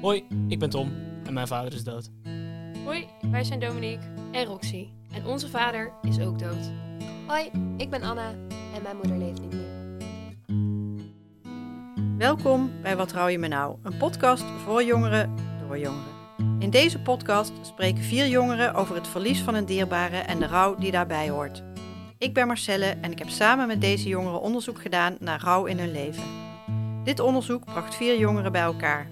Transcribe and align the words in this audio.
Hoi, 0.00 0.24
ik 0.48 0.58
ben 0.58 0.70
Tom 0.70 0.92
en 1.24 1.32
mijn 1.32 1.46
vader 1.46 1.72
is 1.72 1.84
dood. 1.84 2.10
Hoi, 2.84 3.06
wij 3.30 3.44
zijn 3.44 3.60
Dominique 3.60 4.06
en 4.32 4.44
Roxy. 4.44 4.88
En 5.12 5.26
onze 5.26 5.48
vader 5.48 5.92
is 6.02 6.20
ook 6.20 6.38
dood. 6.38 6.70
Hoi, 7.26 7.50
ik 7.76 7.90
ben 7.90 8.02
Anna 8.02 8.30
en 8.74 8.82
mijn 8.82 8.96
moeder 8.96 9.16
leeft 9.16 9.40
niet 9.40 9.52
meer. 9.52 9.74
Welkom 12.18 12.70
bij 12.82 12.96
Wat 12.96 13.12
Rouw 13.12 13.26
je 13.26 13.38
me 13.38 13.48
nou? 13.48 13.76
Een 13.82 13.96
podcast 13.96 14.44
voor 14.64 14.82
jongeren 14.82 15.34
door 15.66 15.78
jongeren. 15.78 16.14
In 16.58 16.70
deze 16.70 16.98
podcast 16.98 17.52
spreken 17.62 18.02
vier 18.02 18.26
jongeren 18.26 18.74
over 18.74 18.94
het 18.94 19.08
verlies 19.08 19.40
van 19.40 19.54
een 19.54 19.66
dierbare 19.66 20.16
en 20.16 20.38
de 20.38 20.46
rouw 20.46 20.74
die 20.74 20.90
daarbij 20.90 21.30
hoort. 21.30 21.62
Ik 22.18 22.34
ben 22.34 22.46
Marcelle 22.46 22.86
en 23.00 23.10
ik 23.10 23.18
heb 23.18 23.28
samen 23.28 23.66
met 23.66 23.80
deze 23.80 24.08
jongeren 24.08 24.40
onderzoek 24.40 24.80
gedaan 24.80 25.16
naar 25.20 25.40
rouw 25.40 25.64
in 25.64 25.78
hun 25.78 25.92
leven. 25.92 26.22
Dit 27.04 27.20
onderzoek 27.20 27.64
bracht 27.64 27.94
vier 27.94 28.18
jongeren 28.18 28.52
bij 28.52 28.62
elkaar. 28.62 29.08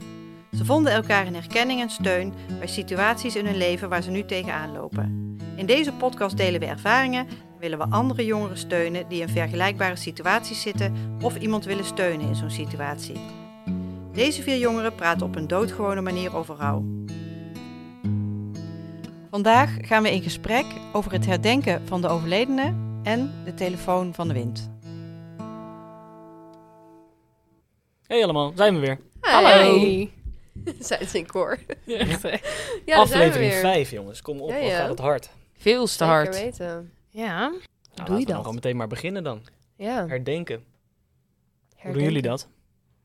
Ze 0.57 0.65
vonden 0.65 0.93
elkaar 0.93 1.27
in 1.27 1.35
herkenning 1.35 1.81
en 1.81 1.91
steun 1.91 2.33
bij 2.59 2.67
situaties 2.67 3.37
in 3.37 3.47
hun 3.47 3.57
leven 3.57 3.89
waar 3.89 4.03
ze 4.03 4.11
nu 4.11 4.25
tegenaan 4.25 4.73
lopen. 4.73 5.37
In 5.57 5.67
deze 5.67 5.93
podcast 5.93 6.37
delen 6.37 6.61
we 6.61 6.67
ervaringen 6.67 7.27
en 7.29 7.59
willen 7.59 7.79
we 7.79 7.87
andere 7.91 8.25
jongeren 8.25 8.59
steunen 8.59 9.09
die 9.09 9.21
in 9.21 9.29
vergelijkbare 9.29 9.97
situaties 9.97 10.61
zitten 10.61 10.95
of 11.23 11.37
iemand 11.37 11.65
willen 11.65 11.85
steunen 11.85 12.29
in 12.29 12.35
zo'n 12.35 12.51
situatie. 12.51 13.21
Deze 14.13 14.43
vier 14.43 14.59
jongeren 14.59 14.95
praten 14.95 15.27
op 15.27 15.37
een 15.37 15.49
doodgewone 15.49 16.01
manier 16.01 16.37
over 16.37 16.57
rouw. 16.57 16.85
Vandaag 19.31 19.77
gaan 19.81 20.03
we 20.03 20.13
in 20.13 20.23
gesprek 20.23 20.65
over 20.93 21.13
het 21.13 21.27
herdenken 21.27 21.87
van 21.87 22.01
de 22.01 22.09
overledene 22.09 22.75
en 23.03 23.33
de 23.45 23.55
telefoon 23.55 24.15
van 24.15 24.29
de 24.29 24.35
wind. 24.35 24.71
Hey 28.07 28.23
allemaal, 28.23 28.53
zijn 28.55 28.75
we 28.75 28.81
weer. 28.81 29.01
Hallo. 29.21 30.23
Zijn 30.79 31.09
ze 31.09 31.19
in 31.19 31.27
koor? 31.27 31.59
Ja, 31.85 32.97
Aflevering 33.01 33.51
weer. 33.53 33.61
5 33.61 33.91
jongens, 33.91 34.23
kom 34.23 34.41
op, 34.41 34.51
Ja, 34.51 34.77
gaat 34.77 34.89
het 34.89 34.99
hard. 34.99 35.31
Veel 35.53 35.87
te 35.87 36.05
hard. 36.05 36.41
weten. 36.41 36.93
Ja. 37.09 37.39
Nou, 37.49 37.55
doe 37.55 37.61
je 37.95 37.97
laten 37.97 38.15
we 38.15 38.17
dan 38.17 38.27
dat? 38.27 38.37
gewoon 38.37 38.55
meteen 38.55 38.77
maar 38.77 38.89
beginnen 38.89 39.23
dan. 39.25 39.43
Ja. 39.77 40.07
Herdenken. 40.07 40.65
Hoe 41.77 41.93
doen 41.93 42.03
jullie 42.03 42.23
dat? 42.23 42.49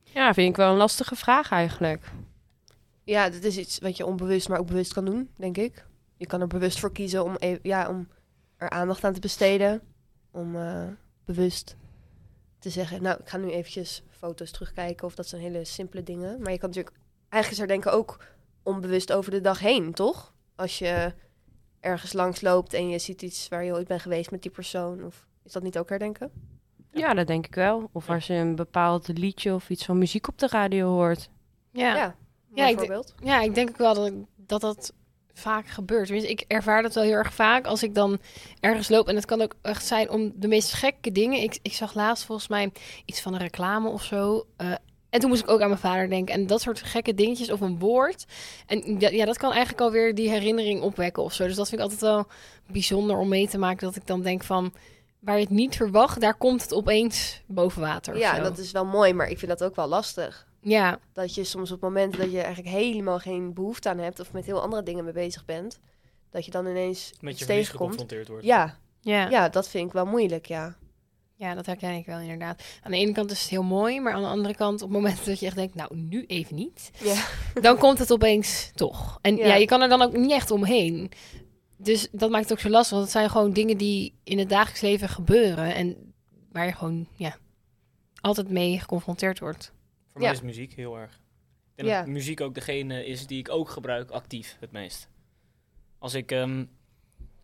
Ja, 0.02 0.34
vind 0.34 0.48
ik 0.48 0.56
wel 0.56 0.70
een 0.70 0.76
lastige 0.76 1.16
vraag 1.16 1.50
eigenlijk. 1.50 2.10
Ja, 3.04 3.28
dit 3.30 3.44
is 3.44 3.56
iets 3.58 3.78
wat 3.78 3.96
je 3.96 4.06
onbewust, 4.06 4.48
maar 4.48 4.58
ook 4.58 4.66
bewust 4.66 4.92
kan 4.92 5.04
doen, 5.04 5.30
denk 5.36 5.56
ik. 5.56 5.84
Je 6.16 6.26
kan 6.26 6.40
er 6.40 6.46
bewust 6.46 6.80
voor 6.80 6.92
kiezen 6.92 7.24
om, 7.24 7.36
e- 7.38 7.58
ja, 7.62 7.88
om 7.88 8.08
er 8.56 8.70
aandacht 8.70 9.04
aan 9.04 9.12
te 9.12 9.20
besteden. 9.20 9.80
Om 10.30 10.56
eh, 10.56 10.82
bewust 11.24 11.76
te 12.58 12.70
zeggen, 12.70 13.02
nou, 13.02 13.18
ik 13.20 13.28
ga 13.28 13.36
nu 13.36 13.50
eventjes 13.50 14.02
foto's 14.10 14.50
terugkijken. 14.50 15.06
Of 15.06 15.14
dat 15.14 15.26
zijn 15.26 15.42
hele 15.42 15.64
simpele 15.64 16.02
dingen. 16.02 16.42
Maar 16.42 16.52
je 16.52 16.58
kan 16.58 16.68
natuurlijk, 16.68 16.96
eigenlijk 17.30 17.50
is 17.52 17.58
herdenken 17.58 17.92
ook 17.92 18.18
onbewust 18.62 19.12
over 19.12 19.30
de 19.30 19.40
dag 19.40 19.58
heen, 19.58 19.92
toch? 19.92 20.32
Als 20.56 20.78
je 20.78 21.12
ergens 21.80 22.12
langs 22.12 22.40
loopt 22.40 22.72
en 22.74 22.88
je 22.88 22.98
ziet 22.98 23.22
iets 23.22 23.48
waar 23.48 23.64
je 23.64 23.72
ooit 23.72 23.88
bent 23.88 24.00
geweest 24.02 24.30
met 24.30 24.42
die 24.42 24.50
persoon. 24.50 25.04
Of 25.04 25.26
is 25.44 25.52
dat 25.52 25.62
niet 25.62 25.78
ook 25.78 25.88
herdenken? 25.88 26.30
Ja, 26.92 27.14
dat 27.14 27.26
denk 27.26 27.46
ik 27.46 27.54
wel. 27.54 27.88
Of 27.92 28.08
als 28.10 28.26
je 28.26 28.34
een 28.34 28.54
bepaald 28.56 29.08
liedje 29.18 29.54
of 29.54 29.70
iets 29.70 29.84
van 29.84 29.98
muziek 29.98 30.28
op 30.28 30.38
de 30.38 30.46
radio 30.48 30.88
hoort. 30.88 31.30
Ja, 31.72 31.86
ja. 31.88 31.94
Ja, 31.94 32.14
Ja, 32.54 32.66
ik 32.68 32.78
voorbeeld. 32.78 33.14
ik 33.42 33.54
denk 33.54 33.68
ook 33.68 33.76
wel 33.76 33.94
dat, 33.94 34.06
ik- 34.06 34.24
dat 34.36 34.60
dat 34.60 34.92
vaak 35.32 35.66
gebeurt. 35.68 36.04
Tenminste, 36.04 36.30
ik 36.30 36.44
ervaar 36.48 36.82
dat 36.82 36.94
wel 36.94 37.04
heel 37.04 37.12
erg 37.12 37.34
vaak 37.34 37.66
als 37.66 37.82
ik 37.82 37.94
dan 37.94 38.18
ergens 38.60 38.88
loop. 38.88 39.08
En 39.08 39.14
het 39.14 39.24
kan 39.24 39.40
ook 39.42 39.54
echt 39.62 39.86
zijn 39.86 40.10
om 40.10 40.32
de 40.34 40.48
meest 40.48 40.72
gekke 40.72 41.12
dingen. 41.12 41.42
Ik, 41.42 41.58
ik 41.62 41.72
zag 41.72 41.94
laatst 41.94 42.24
volgens 42.24 42.48
mij 42.48 42.72
iets 43.04 43.20
van 43.20 43.32
een 43.34 43.40
reclame 43.40 43.88
of 43.88 44.02
zo. 44.04 44.46
eh, 44.56 44.72
en 45.10 45.20
toen 45.20 45.28
moest 45.28 45.42
ik 45.42 45.50
ook 45.50 45.60
aan 45.60 45.68
mijn 45.68 45.80
vader 45.80 46.08
denken. 46.10 46.34
En 46.34 46.46
dat 46.46 46.60
soort 46.60 46.82
gekke 46.82 47.14
dingetjes 47.14 47.50
of 47.50 47.60
een 47.60 47.78
woord. 47.78 48.24
En 48.66 48.96
ja, 48.98 49.08
ja, 49.08 49.24
dat 49.24 49.38
kan 49.38 49.50
eigenlijk 49.50 49.80
alweer 49.80 50.14
die 50.14 50.30
herinnering 50.30 50.80
opwekken 50.82 51.22
of 51.22 51.32
zo. 51.32 51.46
Dus 51.46 51.56
dat 51.56 51.68
vind 51.68 51.80
ik 51.80 51.86
altijd 51.86 52.10
wel 52.10 52.26
bijzonder 52.66 53.16
om 53.16 53.28
mee 53.28 53.48
te 53.48 53.58
maken. 53.58 53.86
Dat 53.86 53.96
ik 53.96 54.06
dan 54.06 54.22
denk 54.22 54.42
van, 54.44 54.72
waar 55.20 55.36
je 55.36 55.42
het 55.42 55.50
niet 55.52 55.76
verwacht, 55.76 56.20
daar 56.20 56.34
komt 56.34 56.62
het 56.62 56.74
opeens 56.74 57.42
boven 57.46 57.80
water. 57.80 58.18
Ja, 58.18 58.38
dat 58.40 58.58
is 58.58 58.70
wel 58.72 58.84
mooi, 58.84 59.12
maar 59.12 59.28
ik 59.30 59.38
vind 59.38 59.50
dat 59.58 59.64
ook 59.68 59.76
wel 59.76 59.88
lastig. 59.88 60.48
Ja, 60.62 60.98
Dat 61.12 61.34
je 61.34 61.44
soms 61.44 61.70
op 61.70 61.80
momenten 61.80 62.20
dat 62.20 62.32
je 62.32 62.40
eigenlijk 62.40 62.74
helemaal 62.74 63.18
geen 63.18 63.54
behoefte 63.54 63.88
aan 63.88 63.98
hebt 63.98 64.20
of 64.20 64.32
met 64.32 64.46
heel 64.46 64.60
andere 64.62 64.82
dingen 64.82 65.04
mee 65.04 65.12
bezig 65.12 65.44
bent, 65.44 65.78
dat 66.30 66.44
je 66.44 66.50
dan 66.50 66.66
ineens 66.66 67.12
Met 67.20 67.30
iets 67.32 67.40
je 67.40 67.46
tegenkomt. 67.46 67.70
geconfronteerd 67.80 68.28
wordt. 68.28 68.44
Ja, 68.44 68.76
ja. 69.00 69.28
ja, 69.28 69.48
dat 69.48 69.68
vind 69.68 69.86
ik 69.86 69.92
wel 69.92 70.06
moeilijk, 70.06 70.46
ja. 70.46 70.76
Ja, 71.40 71.54
dat 71.54 71.66
herken 71.66 71.94
ik 71.94 72.06
wel 72.06 72.18
inderdaad. 72.18 72.62
Aan 72.82 72.90
de 72.90 72.96
ene 72.96 73.12
kant 73.12 73.30
is 73.30 73.40
het 73.40 73.50
heel 73.50 73.62
mooi, 73.62 74.00
maar 74.00 74.12
aan 74.12 74.22
de 74.22 74.28
andere 74.28 74.54
kant, 74.54 74.82
op 74.82 74.88
het 74.88 74.98
moment 74.98 75.24
dat 75.24 75.40
je 75.40 75.46
echt 75.46 75.56
denkt, 75.56 75.74
nou, 75.74 75.96
nu 75.96 76.24
even 76.26 76.56
niet, 76.56 76.90
Ja, 77.02 77.24
dan 77.60 77.78
komt 77.78 77.98
het 77.98 78.12
opeens 78.12 78.70
toch. 78.74 79.18
En 79.22 79.36
ja. 79.36 79.46
Ja. 79.46 79.54
je 79.54 79.64
kan 79.66 79.80
er 79.82 79.88
dan 79.88 80.02
ook 80.02 80.16
niet 80.16 80.30
echt 80.30 80.50
omheen. 80.50 81.10
Dus 81.76 82.08
dat 82.12 82.30
maakt 82.30 82.42
het 82.44 82.52
ook 82.52 82.58
zo 82.58 82.68
lastig, 82.68 82.90
want 82.92 83.02
het 83.02 83.12
zijn 83.12 83.30
gewoon 83.30 83.52
dingen 83.52 83.76
die 83.76 84.14
in 84.24 84.38
het 84.38 84.48
dagelijks 84.48 84.80
leven 84.80 85.08
gebeuren 85.08 85.74
en 85.74 86.12
waar 86.52 86.66
je 86.66 86.72
gewoon, 86.72 87.06
ja, 87.16 87.36
altijd 88.20 88.48
mee 88.48 88.78
geconfronteerd 88.80 89.38
wordt. 89.38 89.72
Voor 90.12 90.20
mij 90.20 90.30
is 90.32 90.42
muziek 90.42 90.72
heel 90.74 90.96
erg. 90.96 91.12
Ik 91.12 91.76
denk 91.86 91.88
Ja. 91.88 91.98
dat 91.98 92.08
muziek 92.08 92.40
ook 92.40 92.54
degene 92.54 93.06
is 93.06 93.26
die 93.26 93.38
ik 93.38 93.50
ook 93.50 93.68
gebruik 93.70 94.10
actief 94.10 94.56
het 94.60 94.72
meest. 94.72 95.08
Als 95.98 96.14
ik, 96.14 96.32
ehm, 96.32 96.64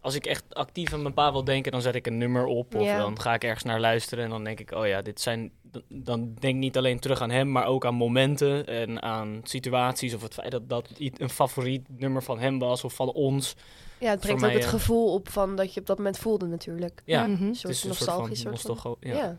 als 0.01 0.15
ik 0.15 0.27
echt 0.27 0.45
actief 0.55 0.93
aan 0.93 1.03
mijn 1.03 1.15
pa 1.15 1.33
wil 1.33 1.45
denken, 1.45 1.73
dan 1.73 1.83
zet 1.83 1.95
ik 1.95 2.07
een 2.07 2.19
nummer 2.19 2.45
op. 2.45 2.75
Of 2.75 2.87
dan 2.99 3.21
ga 3.21 3.35
ik 3.35 3.45
ergens 3.45 3.65
naar 3.65 3.81
luisteren 3.81 4.25
en 4.25 4.31
dan 4.31 4.45
denk 4.45 4.61
ik, 4.61 4.71
oh 4.73 4.87
ja, 4.87 5.03
dit 5.03 5.21
zijn... 5.21 5.51
Dan 5.89 6.35
denk 6.39 6.55
ik 6.55 6.61
niet 6.61 6.77
alleen 6.77 7.01
terug 7.01 7.21
aan 7.21 7.31
hem, 7.31 7.53
maar 7.53 7.67
ook 7.67 7.87
aan 7.87 7.95
momenten 7.95 8.67
en 8.67 9.03
aan 9.03 9.41
situaties. 9.43 10.15
Of 10.15 10.23
het 10.23 10.35
feit 10.35 10.51
dat 10.51 10.69
dat 10.69 10.91
iets- 10.99 11.21
een 11.21 11.31
favoriet 11.31 11.83
nummer 11.99 12.23
van 12.23 12.39
hem 12.39 12.59
was 12.59 12.85
of 12.85 12.95
van 12.95 13.13
ons. 13.13 13.55
ja 13.99 14.11
het 14.11 14.21
brengt 14.21 14.45
ook 14.45 14.51
het 14.51 14.63
eh, 14.65 14.69
gevoel 14.69 15.13
op 15.13 15.29
van 15.29 15.57
dat 15.57 15.75
je 15.75 15.81
op 15.81 15.87
dat 15.87 15.97
moment 15.97 16.19
voelde 16.19 16.47
natuurlijk. 16.47 17.03
Ja, 17.05 17.27
Mhm. 17.27 17.43
Een 17.43 17.49
het 17.49 17.57
soort 17.57 17.73
is 17.75 17.85
een 17.85 17.95
soort 17.95 17.99
nostalgisch 18.09 18.43
van 18.43 18.57
soort 18.57 18.81
van. 18.81 18.97
Ja, 19.11 19.15
Ja. 19.15 19.39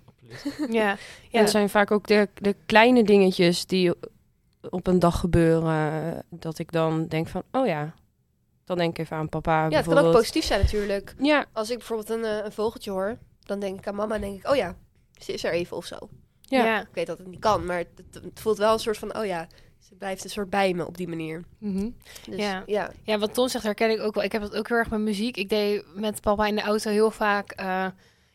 Ja, 0.69 0.97
Ja, 1.29 1.39
het 1.39 1.49
zijn 1.49 1.69
vaak 1.69 1.91
ook 1.91 2.07
de, 2.07 2.29
de 2.33 2.55
kleine 2.65 3.03
dingetjes 3.03 3.65
die 3.65 3.93
op 4.69 4.87
een 4.87 4.99
dag 4.99 5.19
gebeuren. 5.19 6.23
Dat 6.29 6.59
ik 6.59 6.71
dan 6.71 7.07
denk 7.07 7.27
van, 7.27 7.43
oh 7.51 7.65
ja, 7.67 7.93
dan 8.67 8.77
denk 8.77 8.91
ik 8.91 8.97
even 8.97 9.17
aan 9.17 9.29
papa 9.29 9.67
Ja, 9.69 9.77
het 9.77 9.87
kan 9.87 9.97
ook 9.97 10.11
positief 10.11 10.43
zijn 10.45 10.61
natuurlijk. 10.61 11.15
Ja, 11.21 11.45
Als 11.53 11.69
ik 11.69 11.77
bijvoorbeeld 11.77 12.09
een, 12.09 12.23
eh, 12.23 12.45
een 12.45 12.51
vogeltje 12.51 12.91
hoor, 12.91 13.17
dan 13.39 13.59
denk 13.59 13.79
ik 13.79 13.87
aan 13.87 13.95
mama 13.95 14.15
en 14.15 14.21
denk 14.21 14.37
ik, 14.39 14.49
oh 14.49 14.55
ja, 14.55 14.75
ze 15.21 15.33
is 15.33 15.43
er 15.43 15.51
even 15.51 15.77
of 15.77 15.85
zo. 15.85 15.97
Ja. 16.41 16.65
ja. 16.65 16.81
Ik 16.81 16.87
weet 16.93 17.07
dat 17.07 17.17
het 17.17 17.27
niet 17.27 17.39
kan, 17.39 17.65
maar 17.65 17.77
het, 17.77 17.87
het- 18.11 18.23
het 18.23 18.39
voelt 18.39 18.57
wel 18.57 18.73
een 18.73 18.79
soort 18.79 18.97
van, 18.97 19.17
oh 19.17 19.25
ja, 19.25 19.47
ze 19.79 19.95
blijft 19.95 20.23
een 20.23 20.29
soort 20.29 20.49
bij 20.49 20.73
me 20.73 20.85
op 20.87 20.97
die 20.97 21.07
manier. 21.07 21.43
Mhm. 21.57 21.89
Dus 22.29 22.39
Ja. 22.39 22.63
ja, 22.65 22.91
Ja, 23.03 23.17
wat 23.17 23.33
Tom 23.33 23.47
zegt, 23.47 23.63
herken 23.63 23.91
ik 23.91 23.99
ook 23.99 24.15
wel. 24.15 24.23
Ik 24.23 24.31
heb 24.31 24.41
dat 24.41 24.55
ook 24.55 24.67
heel 24.67 24.77
erg 24.77 24.89
met 24.89 24.99
muziek. 24.99 25.37
Ik 25.37 25.49
deed 25.49 25.83
met 25.95 26.21
papa 26.21 26.45
in 26.47 26.55
de 26.55 26.61
auto 26.61 26.89
heel 26.91 27.11
vaak 27.11 27.51
eh, 27.51 27.85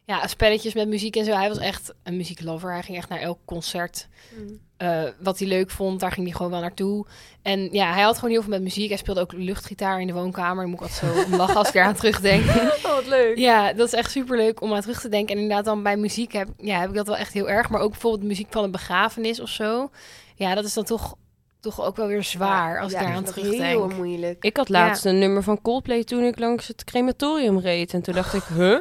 ja, 0.05 0.27
spelletjes 0.27 0.75
met 0.75 0.89
muziek 0.89 1.17
en 1.17 1.25
zo. 1.25 1.33
Hij 1.33 1.49
was 1.49 1.59
echt 1.59 1.95
een 2.03 2.17
muzieklover. 2.17 2.73
Hij 2.73 2.83
ging 2.83 2.97
echt 2.97 3.09
naar 3.09 3.19
elk 3.21 3.39
concert 3.45 4.09
Mm. 4.39 4.61
Eh, 4.83 5.03
wat 5.19 5.39
hij 5.39 5.49
leuk 5.49 5.71
vond. 5.71 6.01
Daar 6.01 6.13
ging 6.13 6.27
hij 6.27 6.37
gewoon 6.37 6.51
wel 6.53 6.61
naartoe. 6.61 7.07
En 7.43 7.69
ja, 7.73 7.93
hij 7.93 8.03
had 8.03 8.15
gewoon 8.15 8.31
heel 8.31 8.41
veel 8.43 8.51
met 8.51 8.63
muziek. 8.63 8.89
Hij 8.89 8.99
speelde 8.99 9.21
ook 9.21 9.33
luchtgitaar 9.33 10.01
in 10.01 10.07
de 10.07 10.13
woonkamer. 10.13 10.57
Daar 10.57 10.67
moet 10.67 10.81
ik 10.81 10.87
altijd 10.87 11.15
zo 11.15 11.23
om 11.25 11.37
lachen 11.41 11.57
als 11.57 11.69
ik 11.69 11.75
eraan 11.75 11.95
terugdenk. 11.95 12.45
Oh, 12.85 12.95
wat 12.95 13.07
leuk. 13.07 13.37
Ja, 13.39 13.73
dat 13.73 13.87
is 13.87 13.93
echt 13.93 14.11
super 14.11 14.37
leuk 14.37 14.61
om 14.61 14.75
aan 14.75 14.81
terug 14.81 15.01
te 15.01 15.09
denken. 15.09 15.35
En 15.37 15.41
inderdaad, 15.43 15.65
dan 15.65 15.83
bij 15.83 15.97
muziek 15.97 16.33
heb, 16.33 16.49
ja, 16.59 16.81
heb 16.81 16.89
ik 16.89 16.95
dat 16.95 17.07
wel 17.07 17.17
echt 17.17 17.33
heel 17.33 17.49
erg. 17.51 17.69
Maar 17.69 17.81
ook 17.81 17.91
bijvoorbeeld 17.91 18.23
muziek 18.25 18.47
van 18.51 18.65
een 18.65 18.71
begrafenis 18.71 19.41
of 19.41 19.49
zo. 19.49 19.91
Ja, 20.35 20.55
dat 20.55 20.65
is 20.65 20.75
dan 20.75 20.85
toch, 20.85 21.15
toch 21.61 21.81
ook 21.85 21.97
wel 21.97 22.07
weer 22.07 22.23
zwaar 22.23 22.81
als 22.81 22.93
ja, 22.93 22.99
ik 22.99 23.05
daaraan 23.05 23.25
terugdenk. 23.25 23.63
heel 23.63 23.89
moeilijk. 23.89 24.45
ik 24.45 24.57
had 24.57 24.69
laatst 24.69 25.05
een 25.05 25.19
nummer 25.19 25.43
van 25.43 25.61
Coldplay 25.63 26.05
toen 26.05 26.23
ik 26.23 26.39
langs 26.39 26.69
het 26.69 26.85
crematorium 26.85 27.59
reed. 27.59 27.95
En 27.95 28.03
toen 28.03 28.15
dacht 28.15 28.35
ik, 28.35 28.43
huh? 28.55 28.79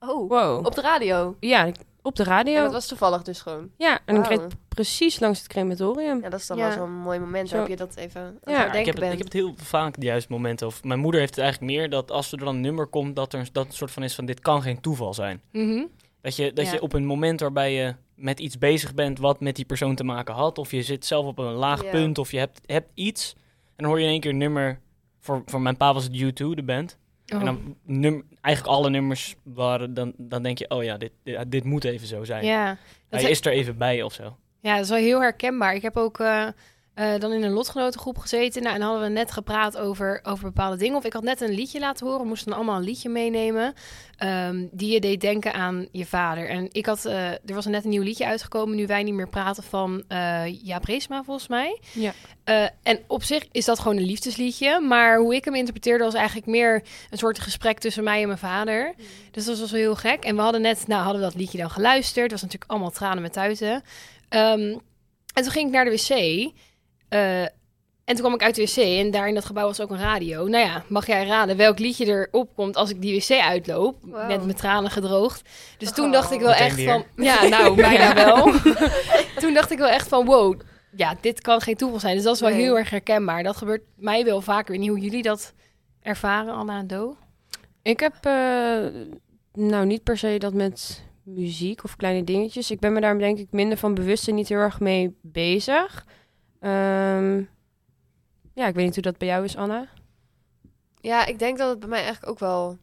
Oh, 0.00 0.28
Wow. 0.28 0.66
op 0.66 0.74
de 0.74 0.80
radio. 0.80 1.36
Ja, 1.40 1.64
ik- 1.64 1.76
op 2.10 2.16
de 2.16 2.24
Ja, 2.24 2.28
radio. 2.36 2.62
dat 2.62 2.72
was 2.72 2.86
toevallig 2.86 3.22
dus 3.22 3.40
gewoon. 3.40 3.70
Ja, 3.76 3.98
en 4.04 4.16
ik 4.16 4.26
reed 4.26 4.40
precies 4.68 5.20
langs 5.20 5.38
het 5.38 5.48
crematorium. 5.48 6.20
Ja, 6.22 6.28
dat 6.28 6.40
is 6.40 6.46
dan 6.46 6.56
Ja. 6.56 6.68
wel 6.68 6.72
zo'n 6.76 6.92
mooi 6.92 7.18
moment 7.18 7.48
Zo. 7.48 7.54
waarop 7.56 7.70
je 7.70 7.84
dat 7.84 7.96
even 7.96 8.38
Ja, 8.44 8.72
ik, 8.72 8.86
heb 8.86 8.94
het, 8.94 9.04
ik 9.04 9.10
heb 9.10 9.24
het 9.24 9.32
heel 9.32 9.54
vaak 9.56 10.00
de 10.00 10.06
juiste 10.06 10.32
momenten. 10.32 10.66
Of 10.66 10.84
mijn 10.84 10.98
moeder 11.00 11.20
heeft 11.20 11.34
het 11.34 11.44
eigenlijk 11.44 11.72
meer 11.72 11.90
dat 11.90 12.10
als 12.10 12.32
er 12.32 12.38
dan 12.38 12.48
een 12.48 12.60
nummer 12.60 12.86
komt, 12.86 13.16
dat 13.16 13.32
er 13.32 13.48
dat 13.52 13.66
een 13.66 13.72
soort 13.72 13.90
van 13.90 14.02
is 14.02 14.14
van 14.14 14.24
dit 14.24 14.40
kan 14.40 14.62
geen 14.62 14.80
toeval 14.80 15.14
zijn. 15.14 15.40
Mhm. 15.52 15.84
Dat 16.22 16.36
je, 16.36 16.52
dat 16.52 16.66
Ja. 16.66 16.72
je 16.72 16.82
op 16.82 16.92
een 16.92 17.04
moment 17.06 17.40
waarbij 17.40 17.74
je 17.74 17.94
met 18.14 18.40
iets 18.40 18.58
bezig 18.58 18.94
bent 18.94 19.18
wat 19.18 19.40
met 19.40 19.56
die 19.56 19.64
persoon 19.64 19.94
te 19.94 20.04
maken 20.04 20.34
had, 20.34 20.58
of 20.58 20.70
je 20.70 20.82
zit 20.82 21.06
zelf 21.06 21.26
op 21.26 21.38
een 21.38 21.52
laag 21.52 21.84
Ja. 21.84 21.90
punt, 21.90 22.18
of 22.18 22.30
je 22.30 22.38
hebt, 22.38 22.60
hebt 22.66 22.90
iets, 22.94 23.32
en 23.36 23.72
dan 23.76 23.86
hoor 23.86 23.98
je 23.98 24.04
in 24.04 24.10
één 24.10 24.20
keer 24.20 24.30
een 24.30 24.36
nummer. 24.36 24.80
Voor, 25.20 25.42
voor 25.46 25.60
mijn 25.60 25.76
pa 25.76 25.94
was 25.94 26.04
het 26.04 26.12
U2, 26.16 26.54
de 26.54 26.62
band. 26.62 26.98
Oh. 27.32 27.38
En 27.38 27.44
dan 27.44 27.76
num, 27.84 28.24
eigenlijk 28.40 28.76
alle 28.76 28.90
nummers 28.90 29.36
waren, 29.42 29.94
dan, 29.94 30.12
dan 30.16 30.42
denk 30.42 30.58
je, 30.58 30.70
oh 30.70 30.82
ja, 30.84 30.96
dit, 30.96 31.12
dit, 31.22 31.50
dit 31.50 31.64
moet 31.64 31.84
even 31.84 32.06
zo 32.06 32.24
zijn. 32.24 32.44
Ja, 32.44 32.76
Hij 33.08 33.30
is 33.30 33.40
er 33.44 33.52
even 33.52 33.78
bij 33.78 34.02
of 34.02 34.12
zo. 34.12 34.36
ja, 34.60 34.74
dat 34.74 34.84
is 34.84 34.90
wel 34.90 34.98
heel 34.98 35.20
herkenbaar. 35.20 35.74
Ik 35.74 35.82
heb 35.82 35.96
ook 35.96 36.18
eh, 36.20 36.46
eh, 37.00 37.18
dan 37.18 37.32
in 37.32 37.42
een 37.42 37.52
lotgenotengroep 37.52 38.18
gezeten. 38.18 38.62
Nou, 38.62 38.74
en 38.74 38.82
hadden 38.82 39.02
we 39.02 39.08
net 39.08 39.32
gepraat 39.32 39.76
over, 39.76 40.20
over 40.22 40.44
bepaalde 40.44 40.76
dingen. 40.76 40.96
Of 40.96 41.04
ik 41.04 41.12
had 41.12 41.22
net 41.22 41.40
een 41.40 41.54
liedje 41.54 41.78
laten 41.78 42.06
horen. 42.06 42.22
We 42.22 42.28
moesten 42.28 42.52
allemaal 42.52 42.76
een 42.76 42.84
liedje 42.84 43.08
meenemen. 43.08 43.74
ehm, 44.16 44.66
die 44.70 44.92
je 44.92 45.00
deed 45.00 45.20
denken 45.20 45.52
aan 45.52 45.88
je 45.92 46.06
vader. 46.06 46.48
En 46.48 46.68
ik 46.72 46.86
had, 46.86 47.04
eh, 47.04 47.30
er 47.30 47.54
was 47.54 47.66
net 47.66 47.84
een 47.84 47.90
nieuw 47.90 48.02
liedje 48.02 48.26
uitgekomen. 48.26 48.76
Nu 48.76 48.86
wij 48.86 49.02
niet 49.02 49.14
meer 49.14 49.28
praten 49.28 49.62
van 49.62 50.04
eh 50.08 50.42
Jaap 50.62 50.84
Reesma, 50.84 51.22
volgens 51.22 51.48
mij. 51.48 51.80
Ja. 51.92 52.12
En 52.82 52.98
op 53.06 53.22
zich 53.22 53.44
is 53.52 53.64
dat 53.64 53.78
gewoon 53.78 53.96
een 53.96 54.04
liefdesliedje. 54.04 54.80
Maar 54.80 55.18
hoe 55.18 55.34
ik 55.34 55.44
hem 55.44 55.54
interpreteerde 55.54 56.04
was 56.04 56.14
eigenlijk 56.14 56.46
meer 56.46 56.82
een 57.10 57.18
soort 57.18 57.38
gesprek 57.38 57.78
tussen 57.78 58.04
mij 58.04 58.20
en 58.20 58.26
mijn 58.26 58.38
vader. 58.38 58.94
Dus 59.30 59.44
dat 59.44 59.58
was 59.58 59.70
wel 59.70 59.80
heel 59.80 59.96
gek. 59.96 60.24
En 60.24 60.36
we 60.36 60.42
hadden 60.42 60.60
net, 60.60 60.86
nou 60.86 61.02
hadden 61.02 61.20
we 61.20 61.28
dat 61.28 61.36
liedje 61.36 61.58
dan 61.58 61.70
geluisterd. 61.70 62.22
Het 62.22 62.32
was 62.32 62.42
natuurlijk 62.42 62.70
allemaal 62.70 62.90
tranen 62.90 63.22
met 63.22 63.32
tuiten. 63.32 63.82
Ehm, 64.28 64.76
en 65.34 65.42
toen 65.42 65.52
ging 65.52 65.66
ik 65.66 65.72
naar 65.72 65.84
de 65.84 65.90
wc. 65.90 66.52
Eh, 67.10 67.42
en 68.04 68.16
toen 68.16 68.24
kwam 68.24 68.34
ik 68.34 68.42
uit 68.42 68.54
de 68.54 68.62
wc 68.62 68.76
en 68.76 69.10
daar 69.10 69.28
in 69.28 69.34
dat 69.34 69.44
gebouw 69.44 69.66
was 69.66 69.80
ook 69.80 69.90
een 69.90 69.98
radio. 69.98 70.46
Nou 70.46 70.64
ja, 70.64 70.84
mag 70.88 71.06
jij 71.06 71.26
raden 71.26 71.56
welk 71.56 71.78
liedje 71.78 72.06
erop 72.06 72.54
komt 72.54 72.76
als 72.76 72.90
ik 72.90 73.00
die 73.00 73.14
wc 73.20 73.30
uitloop? 73.40 73.96
Met 74.04 74.44
mijn 74.44 74.54
tranen 74.56 74.90
gedroogd. 74.90 75.48
Dus 75.78 75.92
toen 75.92 76.06
Oh. 76.06 76.12
dacht 76.12 76.32
ik 76.32 76.40
wel 76.40 76.52
echt 76.52 76.76
weer. 76.76 76.88
van... 76.88 77.04
Ja, 77.16 77.48
nou, 77.48 77.74
bijna 77.82 78.14
wel. 78.14 78.52
toen 79.40 79.54
dacht 79.54 79.70
ik 79.70 79.78
wel 79.78 79.88
echt 79.88 80.08
van, 80.08 80.24
wow, 80.26 80.60
ja, 80.96 81.16
dit 81.20 81.40
kan 81.40 81.60
geen 81.60 81.76
toeval 81.76 82.00
zijn. 82.00 82.14
Dus 82.14 82.24
dat 82.24 82.34
is 82.34 82.40
wel 82.40 82.50
Nee. 82.50 82.60
heel 82.60 82.78
erg 82.78 82.90
herkenbaar. 82.90 83.42
Dat 83.42 83.56
gebeurt 83.56 83.82
mij 83.96 84.24
wel 84.24 84.40
vaker. 84.40 84.60
Ik 84.60 84.68
weet 84.68 84.78
niet 84.78 84.88
hoe 84.88 84.98
jullie 85.08 85.22
dat 85.22 85.52
ervaren, 86.02 86.54
Anna 86.54 86.78
en 86.78 86.86
Do. 86.86 87.16
Ik 87.82 88.00
heb 88.00 88.14
eh, 88.22 88.78
nou 89.52 89.86
niet 89.86 90.02
per 90.02 90.18
se 90.18 90.36
dat 90.38 90.54
met 90.54 91.02
muziek 91.24 91.84
of 91.84 91.96
kleine 91.96 92.24
dingetjes. 92.24 92.70
Ik 92.70 92.80
ben 92.80 92.92
me 92.92 93.00
daar 93.00 93.18
denk 93.18 93.38
ik 93.38 93.46
minder 93.50 93.78
van 93.78 93.94
bewust 93.94 94.28
en 94.28 94.34
niet 94.34 94.48
heel 94.48 94.58
erg 94.58 94.80
mee 94.80 95.16
bezig. 95.22 96.04
Ehm, 96.60 97.42
ja, 98.54 98.66
ik 98.66 98.74
weet 98.74 98.84
niet 98.84 98.94
hoe 98.94 99.02
dat 99.02 99.18
bij 99.18 99.28
jou 99.28 99.44
is, 99.44 99.56
Anna. 99.56 99.88
Ja, 101.00 101.26
ik 101.26 101.38
denk 101.38 101.58
dat 101.58 101.70
het 101.70 101.78
bij 101.78 101.88
mij 101.88 102.02
eigenlijk 102.02 102.32
ook 102.32 102.38
wel 102.38 102.78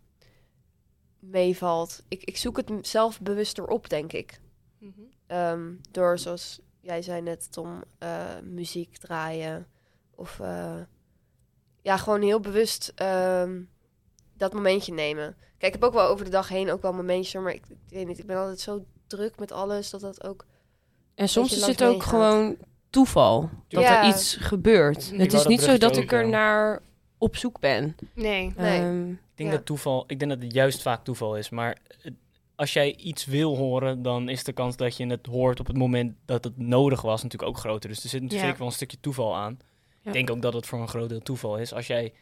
meevalt. 1.20 2.04
Ik, 2.08 2.24
ik 2.24 2.38
zoek 2.38 2.58
het 2.58 2.72
zelf 2.82 3.22
bewuster 3.22 3.68
op, 3.68 3.90
denk 3.90 4.14
ik. 4.14 4.40
Ehm, 5.28 5.74
door, 5.92 6.20
zoals 6.20 6.60
jij 6.82 7.02
zei 7.02 7.22
net, 7.22 7.52
Tom, 7.52 7.84
eh, 7.98 8.40
muziek 8.44 8.98
draaien. 8.98 9.68
Of 10.16 10.40
eh, 10.40 10.80
ja, 11.82 11.98
gewoon 11.98 12.22
heel 12.22 12.40
bewust 12.40 12.92
ehm, 12.96 13.62
dat 14.34 14.54
momentje 14.54 14.94
nemen. 14.94 15.36
Kijk, 15.40 15.74
ik 15.74 15.82
heb 15.82 15.84
ook 15.84 15.94
wel 15.94 16.08
over 16.08 16.26
de 16.26 16.32
dag 16.32 16.50
heen 16.50 16.72
ook 16.72 16.82
wel 16.82 16.94
momentjes, 16.94 17.42
maar 17.42 17.54
ik, 17.54 17.66
ik 17.70 17.78
weet 17.90 18.08
niet, 18.08 18.20
ik 18.20 18.26
ben 18.26 18.38
altijd 18.38 18.60
zo 18.60 18.86
druk 19.08 19.40
met 19.40 19.52
alles 19.52 19.90
dat 19.90 20.02
dat 20.02 20.24
ook... 20.24 20.46
En 21.16 21.30
soms 21.30 21.56
is 21.56 21.66
het 21.66 21.84
ook 21.84 22.04
gewoon 22.04 22.58
toeval 22.90 23.50
dat 23.68 23.84
Ja. 23.84 24.02
er 24.04 24.10
iets 24.10 24.36
gebeurt. 24.40 25.12
Ik 25.14 25.20
het 25.20 25.34
is 25.34 25.46
niet 25.46 25.62
zo 25.62 25.78
dat 25.78 25.98
ik 25.98 26.12
er 26.12 26.28
naar 26.28 26.82
op 27.18 27.36
zoek 27.36 27.60
ben. 27.60 27.96
Nee. 28.14 28.54
Nee. 28.58 28.80
Ehm, 28.80 29.10
Ik 29.12 29.44
denk 29.44 29.50
Ja. 29.52 29.56
dat 29.58 29.66
toeval, 29.66 30.04
ik 30.08 30.20
denk 30.20 30.32
dat 30.32 30.42
het 30.42 30.54
juist 30.54 30.82
vaak 30.82 31.04
toeval 31.04 31.38
is. 31.38 31.50
Maar 31.50 31.78
als 32.56 32.74
jij 32.74 32.96
iets 32.96 33.26
wil 33.26 33.58
horen, 33.58 34.02
dan 34.02 34.30
is 34.30 34.44
de 34.44 34.54
kans 34.54 34.76
dat 34.78 34.98
je 34.98 35.06
het 35.08 35.26
hoort 35.26 35.60
op 35.60 35.68
het 35.68 35.78
moment 35.78 36.16
dat 36.26 36.44
het 36.44 36.58
nodig 36.58 37.02
was 37.02 37.24
natuurlijk 37.24 37.50
ook 37.52 37.58
groter. 37.58 37.90
Dus 37.90 38.04
er 38.04 38.10
zit 38.10 38.22
natuurlijk 38.22 38.40
Ja. 38.42 38.46
zeker 38.46 38.58
wel 38.60 38.68
een 38.68 38.74
stukje 38.74 38.98
toeval 39.00 39.36
aan. 39.36 39.60
Ja. 40.02 40.08
Ik 40.08 40.14
denk 40.14 40.30
ook 40.30 40.42
dat 40.42 40.54
het 40.54 40.66
voor 40.66 40.80
een 40.82 40.88
groot 40.88 41.10
deel 41.10 41.20
toeval 41.20 41.58
is. 41.58 41.74
Als 41.74 41.88
jij 41.88 42.14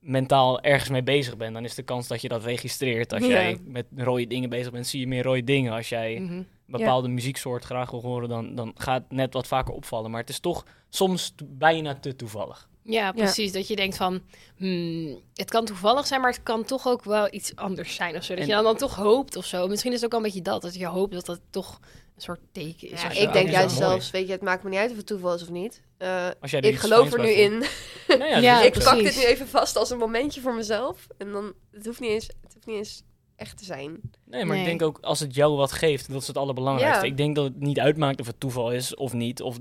mentaal 0.00 0.60
ergens 0.60 0.90
mee 0.90 1.02
bezig 1.02 1.36
bent, 1.36 1.54
dan 1.54 1.64
is 1.64 1.74
de 1.74 1.82
kans 1.82 2.06
dat 2.08 2.20
je 2.20 2.28
dat 2.28 2.44
registreert. 2.44 3.12
Als 3.12 3.22
Ja. 3.22 3.28
jij 3.28 3.58
met 3.64 3.86
rode 3.96 4.26
dingen 4.26 4.50
bezig 4.50 4.72
bent, 4.72 4.86
zie 4.86 5.00
je 5.00 5.06
meer 5.06 5.22
rode 5.22 5.44
dingen. 5.44 5.72
Als 5.72 5.88
jij 5.88 6.18
Mhm. 6.18 6.42
Bepaalde 6.66 7.08
muzieksoort 7.08 7.64
graag 7.64 7.90
wil 7.90 8.00
horen, 8.02 8.28
dan, 8.28 8.54
dan 8.54 8.72
gaat 8.76 9.02
het 9.02 9.12
net 9.12 9.32
wat 9.34 9.46
vaker 9.46 9.74
opvallen. 9.74 10.10
Maar 10.10 10.20
het 10.20 10.28
is 10.28 10.40
toch 10.40 10.64
soms 10.88 11.34
bijna 11.44 11.94
te 11.94 12.16
toevallig. 12.16 12.68
Ja, 12.82 13.12
precies. 13.12 13.52
Dat 13.52 13.68
je 13.68 13.76
denkt 13.76 13.96
van, 13.96 14.20
hmm, 14.56 15.18
het 15.34 15.50
kan 15.50 15.64
toevallig 15.64 16.06
zijn, 16.06 16.20
maar 16.20 16.30
het 16.30 16.42
kan 16.42 16.64
toch 16.64 16.86
ook 16.86 17.04
wel 17.04 17.28
iets 17.30 17.56
anders 17.56 17.94
zijn 17.94 18.16
of 18.16 18.24
zo. 18.24 18.32
Dat 18.34 18.42
En- 18.42 18.48
je 18.48 18.54
dan, 18.54 18.64
dan 18.64 18.76
toch 18.76 18.94
hoopt 18.94 19.36
of 19.36 19.44
zo. 19.44 19.66
Misschien 19.68 19.90
is 19.92 19.96
het 19.96 20.04
ook 20.04 20.10
wel 20.10 20.20
een 20.20 20.26
beetje 20.26 20.42
dat, 20.50 20.62
dat 20.62 20.74
je 20.74 20.86
hoopt 20.86 21.12
dat 21.12 21.26
het 21.26 21.40
toch 21.50 21.78
een 22.14 22.22
soort 22.22 22.40
teken 22.52 22.90
is. 22.90 23.02
Ja, 23.02 23.10
ik 23.10 23.32
denk 23.32 23.46
is 23.46 23.52
juist 23.52 23.76
zelfs, 23.76 24.10
weet 24.10 24.26
je, 24.26 24.32
het 24.32 24.42
maakt 24.42 24.62
me 24.62 24.70
niet 24.70 24.78
uit 24.78 24.90
of 24.90 24.96
het 24.96 25.06
toeval 25.06 25.34
is 25.34 25.42
of 25.42 25.50
niet. 25.50 25.82
Eh, 25.98 26.28
Als 26.40 26.50
jij 26.50 26.60
ik 26.60 26.78
geloof 26.78 27.12
er 27.12 27.20
nu 27.20 27.28
in. 27.28 27.64
Nou 28.08 28.24
ja, 28.24 28.36
Ja, 28.38 28.62
ik 28.70 28.72
pak 28.84 28.96
dit 28.98 29.16
nu 29.16 29.22
even 29.24 29.48
vast 29.48 29.76
als 29.76 29.90
een 29.90 29.98
momentje 29.98 30.40
voor 30.40 30.54
mezelf. 30.54 31.06
En 31.18 31.32
dan, 31.32 31.52
het 31.70 31.86
hoeft 31.86 32.00
niet 32.00 32.10
eens, 32.10 32.26
het 32.26 32.52
hoeft 32.54 32.66
niet 32.66 32.76
eens 32.76 33.02
echt 33.36 33.58
te 33.58 33.64
zijn. 33.64 34.00
Nee, 34.24 34.44
maar 34.44 34.56
Nee. 34.56 34.58
ik 34.58 34.64
denk 34.78 34.82
ook 34.82 34.98
als 35.00 35.20
het 35.20 35.34
jou 35.34 35.56
wat 35.56 35.72
geeft, 35.72 36.12
dat 36.12 36.20
is 36.22 36.26
het 36.26 36.36
allerbelangrijkste. 36.38 37.04
Ja. 37.04 37.10
Ik 37.10 37.16
denk 37.16 37.34
dat 37.36 37.44
het 37.44 37.60
niet 37.60 37.80
uitmaakt 37.80 38.20
of 38.20 38.26
het 38.26 38.40
toeval 38.40 38.72
is 38.72 38.94
of 38.94 39.12
niet. 39.12 39.42
Of 39.42 39.58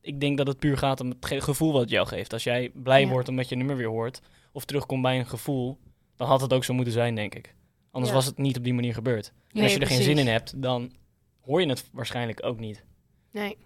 ik 0.00 0.20
denk 0.20 0.36
dat 0.36 0.46
het 0.46 0.58
puur 0.58 0.78
gaat 0.78 1.00
om 1.00 1.08
het 1.08 1.26
ge- 1.26 1.40
gevoel 1.40 1.72
wat 1.72 1.80
het 1.80 1.90
jou 1.90 2.06
geeft. 2.06 2.32
Als 2.32 2.44
jij 2.44 2.70
blij 2.74 3.00
Ja. 3.02 3.08
wordt 3.08 3.28
omdat 3.28 3.48
je 3.48 3.56
nummer 3.56 3.76
weer 3.76 3.88
hoort, 3.88 4.20
of 4.52 4.64
terugkomt 4.64 5.02
bij 5.02 5.18
een 5.18 5.26
gevoel, 5.26 5.78
dan 6.16 6.28
had 6.28 6.40
het 6.40 6.52
ook 6.52 6.64
zo 6.64 6.74
moeten 6.74 6.92
zijn, 6.92 7.14
denk 7.14 7.34
ik. 7.34 7.54
Anders 7.90 8.12
Ja. 8.12 8.18
was 8.18 8.26
het 8.26 8.38
niet 8.38 8.56
op 8.56 8.64
die 8.64 8.74
manier 8.74 8.94
gebeurd. 8.94 9.32
Nee, 9.52 9.62
als 9.62 9.72
je 9.72 9.78
er 9.80 9.86
geen 9.86 10.02
zin 10.02 10.18
in 10.18 10.26
hebt, 10.26 10.62
dan 10.62 10.92
hoor 11.40 11.60
je 11.60 11.68
het 11.68 11.88
waarschijnlijk 11.92 12.44
ook 12.46 12.58
niet. 12.58 12.84
Nee. 13.30 13.56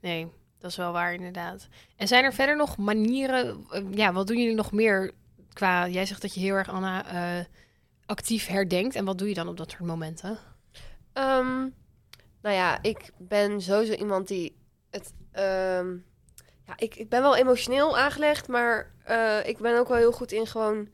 nee, 0.00 0.26
dat 0.58 0.70
is 0.70 0.76
wel 0.76 0.92
waar 0.92 1.14
inderdaad. 1.14 1.68
En 1.96 2.08
zijn 2.08 2.24
er 2.24 2.32
verder 2.32 2.56
nog 2.56 2.76
manieren, 2.76 3.64
eh, 3.70 3.82
ja, 3.94 4.12
wat 4.12 4.26
doen 4.26 4.38
jullie 4.38 4.54
nog 4.54 4.72
meer 4.72 5.12
qua, 5.52 5.88
jij 5.88 6.06
zegt 6.06 6.22
dat 6.22 6.34
je 6.34 6.40
heel 6.40 6.54
erg, 6.54 6.68
Anna, 6.70 7.06
eh, 7.38 7.44
actief 8.06 8.46
herdenkt. 8.46 8.94
En 8.94 9.04
wat 9.04 9.18
doe 9.18 9.28
je 9.28 9.34
dan 9.34 9.48
op 9.48 9.56
dat 9.56 9.70
soort 9.70 9.82
momenten? 9.82 10.38
Ehm, 11.12 11.68
nou 12.42 12.54
ja, 12.54 12.82
ik 12.82 13.10
ben 13.18 13.60
sowieso 13.62 13.92
iemand 13.92 14.28
die 14.28 14.56
het. 14.90 15.12
ehm, 15.32 15.96
ja, 16.66 16.74
ik, 16.76 16.94
ik 16.94 17.08
ben 17.08 17.22
wel 17.22 17.36
emotioneel 17.36 17.98
aangelegd, 17.98 18.48
maar 18.48 18.92
eh, 19.04 19.46
ik 19.46 19.58
ben 19.58 19.78
ook 19.78 19.88
wel 19.88 19.96
heel 19.96 20.12
goed 20.12 20.32
in 20.32 20.46
gewoon 20.46 20.88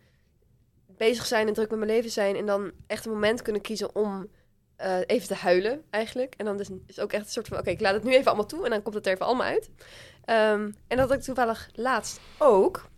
bezig 0.87 1.27
zijn 1.27 1.47
en 1.49 1.55
druk 1.55 1.71
met 1.71 1.79
mijn 1.79 1.91
leven 1.91 2.11
zijn. 2.11 2.37
En 2.37 2.47
dan 2.47 2.73
echt 2.87 3.05
een 3.05 3.13
moment 3.13 3.43
kunnen 3.43 3.63
kiezen 3.63 3.95
om 3.95 4.29
eh, 4.77 4.99
even 5.07 5.29
te 5.29 5.35
huilen, 5.35 5.85
eigenlijk. 5.91 6.35
En 6.37 6.45
dan 6.45 6.57
dus 6.57 6.69
is 6.87 7.01
ook 7.01 7.13
echt 7.13 7.25
een 7.25 7.31
soort 7.31 7.49
van: 7.49 7.59
oké, 7.59 7.71
ik 7.71 7.81
laat 7.81 7.95
het 7.95 8.05
nu 8.05 8.13
even 8.13 8.27
allemaal 8.27 8.47
toe 8.47 8.65
en 8.65 8.71
dan 8.71 8.83
komt 8.83 8.95
het 8.95 9.07
er 9.07 9.13
even 9.13 9.27
allemaal 9.27 9.47
uit. 9.47 9.71
Ehm, 10.25 10.71
en 10.87 10.97
dat 10.97 11.13
ik 11.13 11.21
toevallig 11.21 11.69
laatst 11.73 12.21
ook. 12.39 12.89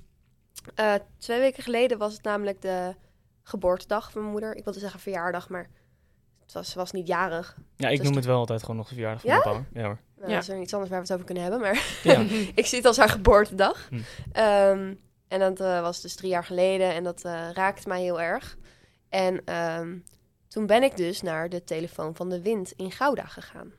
Eh, 0.74 0.94
twee 1.18 1.40
weken 1.40 1.62
geleden 1.62 1.98
was 1.98 2.12
het 2.12 2.22
namelijk 2.22 2.62
de 2.62 2.94
geboortedag 3.42 4.10
van 4.10 4.20
mijn 4.20 4.32
moeder. 4.32 4.56
Ik 4.56 4.64
wilde 4.64 4.78
zeggen 4.78 5.00
verjaardag, 5.00 5.48
maar 5.48 5.70
het 6.42 6.52
was, 6.52 6.70
ze 6.70 6.78
was 6.78 6.92
niet 6.92 7.06
jarig. 7.06 7.56
Ja, 7.76 7.88
ik 7.88 7.96
Dus 7.96 8.06
noem 8.06 8.16
het 8.16 8.24
wel 8.24 8.38
altijd 8.38 8.60
gewoon 8.60 8.76
nog 8.76 8.88
de 8.88 8.94
verjaardag 8.94 9.20
van 9.22 9.30
Ja? 9.30 9.36
mijn 9.44 9.48
papa. 9.56 9.80
Ja 9.80 9.86
hoor. 9.86 9.98
Nou, 10.16 10.30
Ja. 10.30 10.38
is 10.38 10.48
er 10.48 10.60
iets 10.60 10.72
anders 10.72 10.90
waar 10.90 11.00
we 11.00 11.04
het 11.06 11.14
over 11.14 11.24
kunnen 11.26 11.42
hebben, 11.42 11.60
maar 11.60 11.86
Ja. 12.02 12.20
ik 12.60 12.66
zie 12.66 12.78
het 12.78 12.86
als 12.86 12.96
haar 12.96 13.08
geboortedag. 13.08 13.88
Hm. 13.88 14.00
Ehm, 14.32 14.94
en 15.28 15.38
dat 15.38 15.60
eh, 15.60 15.80
was 15.80 16.00
dus 16.00 16.14
drie 16.14 16.30
jaar 16.30 16.44
geleden 16.44 16.92
en 16.94 17.04
dat 17.04 17.24
eh 17.24 17.48
raakte 17.52 17.88
mij 17.88 18.02
heel 18.02 18.20
erg. 18.20 18.56
En 19.08 19.44
ehm, 19.44 19.98
toen 20.48 20.66
ben 20.66 20.82
ik 20.82 20.96
dus 20.96 21.22
naar 21.22 21.48
de 21.48 21.64
telefoon 21.64 22.14
van 22.16 22.28
de 22.28 22.42
wind 22.42 22.72
in 22.76 22.90
Gouda 22.90 23.24
gegaan. 23.24 23.72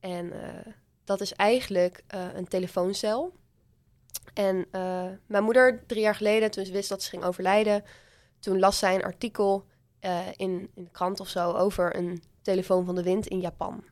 En 0.00 0.32
eh, 0.42 0.72
dat 1.04 1.20
is 1.20 1.32
eigenlijk 1.32 2.02
eh, 2.06 2.20
een 2.34 2.48
telefooncel. 2.48 3.34
En 4.34 4.66
eh, 4.70 5.04
mijn 5.26 5.44
moeder, 5.44 5.84
drie 5.86 6.00
jaar 6.02 6.14
geleden, 6.14 6.50
toen 6.50 6.64
ze 6.64 6.72
wist 6.72 6.88
dat 6.88 7.02
ze 7.02 7.08
ging 7.08 7.24
overlijden, 7.24 7.84
toen 8.46 8.58
las 8.58 8.78
zij 8.78 8.94
een 8.94 9.04
artikel 9.04 9.64
eh, 10.00 10.26
in, 10.36 10.70
in 10.74 10.84
de 10.84 10.90
krant 10.90 11.20
of 11.20 11.28
zo 11.28 11.52
over 11.52 11.96
een 11.96 12.22
telefoon 12.42 12.84
van 12.84 12.94
de 12.94 13.02
wind 13.02 13.26
in 13.26 13.40
Japan. 13.40 13.84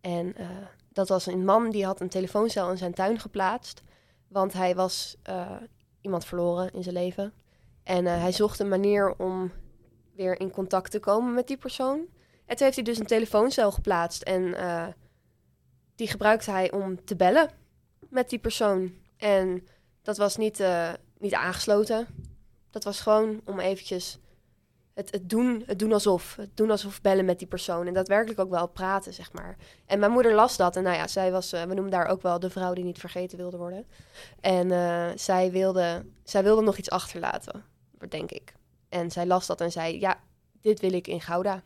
En 0.00 0.36
eh, 0.36 0.48
dat 0.92 1.08
was 1.08 1.26
een 1.26 1.44
man 1.44 1.70
die 1.70 1.84
had 1.84 2.00
een 2.00 2.08
telefooncel 2.08 2.70
in 2.70 2.78
zijn 2.78 2.94
tuin 2.94 3.20
geplaatst. 3.20 3.82
Want 4.28 4.52
hij 4.52 4.74
was 4.74 5.16
eh, 5.22 5.50
iemand 6.00 6.24
verloren 6.24 6.72
in 6.72 6.82
zijn 6.82 6.94
leven. 6.94 7.32
En 7.82 8.04
hij 8.04 8.32
zocht 8.32 8.58
een 8.58 8.68
manier 8.68 9.14
om 9.18 9.52
weer 10.14 10.40
in 10.40 10.50
contact 10.50 10.90
te 10.90 10.98
komen 10.98 11.34
met 11.34 11.46
die 11.46 11.56
persoon. 11.56 11.98
En 12.46 12.56
toen 12.56 12.64
heeft 12.64 12.74
hij 12.74 12.84
dus 12.84 12.98
een 12.98 13.06
telefooncel 13.06 13.72
geplaatst. 13.72 14.22
En 14.22 14.54
die 15.94 16.08
gebruikte 16.08 16.50
hij 16.50 16.72
om 16.72 17.04
te 17.04 17.16
bellen 17.16 17.50
met 18.08 18.30
die 18.30 18.38
persoon. 18.38 18.92
En 19.16 19.66
dat 20.02 20.16
was 20.16 20.36
niet, 20.36 20.62
niet 21.18 21.34
aangesloten. 21.34 22.29
Dat 22.70 22.84
was 22.84 23.00
gewoon 23.00 23.40
om 23.44 23.60
eventjes 23.60 24.18
het, 25.00 25.10
het, 25.12 25.30
doen, 25.30 25.62
het 25.66 25.78
doen 25.78 25.92
alsof. 25.92 26.36
Het 26.36 26.56
doen 26.56 26.70
alsof 26.70 27.00
bellen 27.00 27.24
met 27.24 27.38
die 27.38 27.48
persoon. 27.48 27.86
En 27.86 27.94
daadwerkelijk 27.94 28.40
ook 28.40 28.50
wel 28.50 28.68
praten, 28.68 29.14
zeg 29.14 29.32
maar. 29.32 29.56
En 29.86 29.98
mijn 29.98 30.12
moeder 30.12 30.34
las 30.34 30.56
dat. 30.56 30.76
En 30.76 30.82
nou 30.82 30.96
ja, 30.96 31.06
zij 31.06 31.30
was, 31.30 31.52
eh, 31.52 31.62
we 31.62 31.74
noemen 31.74 31.90
daar 31.90 32.06
ook 32.06 32.22
wel 32.22 32.40
de 32.40 32.50
vrouw 32.50 32.74
die 32.74 32.84
niet 32.84 32.98
vergeten 32.98 33.38
wilde 33.38 33.56
worden. 33.56 33.86
En 34.40 34.70
eh, 34.70 35.08
zij, 35.14 35.50
wilde, 35.50 36.06
zij 36.24 36.42
wilde 36.42 36.62
nog 36.62 36.76
iets 36.76 36.90
achterlaten, 36.90 37.64
denk 38.08 38.30
ik. 38.30 38.54
En 38.88 39.10
zij 39.10 39.26
las 39.26 39.46
dat 39.46 39.60
en 39.60 39.72
zei, 39.72 40.00
ja, 40.00 40.20
dit 40.60 40.80
wil 40.80 40.92
ik 40.92 41.06
in 41.06 41.20
Gouda. 41.20 41.62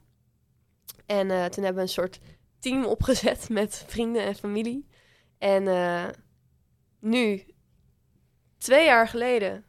En 1.06 1.30
eh, 1.30 1.44
toen 1.44 1.64
hebben 1.64 1.82
we 1.82 1.88
een 1.88 1.88
soort 1.88 2.20
team 2.58 2.84
opgezet 2.84 3.48
met 3.58 3.84
vrienden 3.86 4.22
en 4.22 4.34
familie. 4.34 4.86
En 5.38 5.64
nu, 6.98 7.46
twee 8.58 8.84
jaar 8.84 9.08
geleden, 9.08 9.64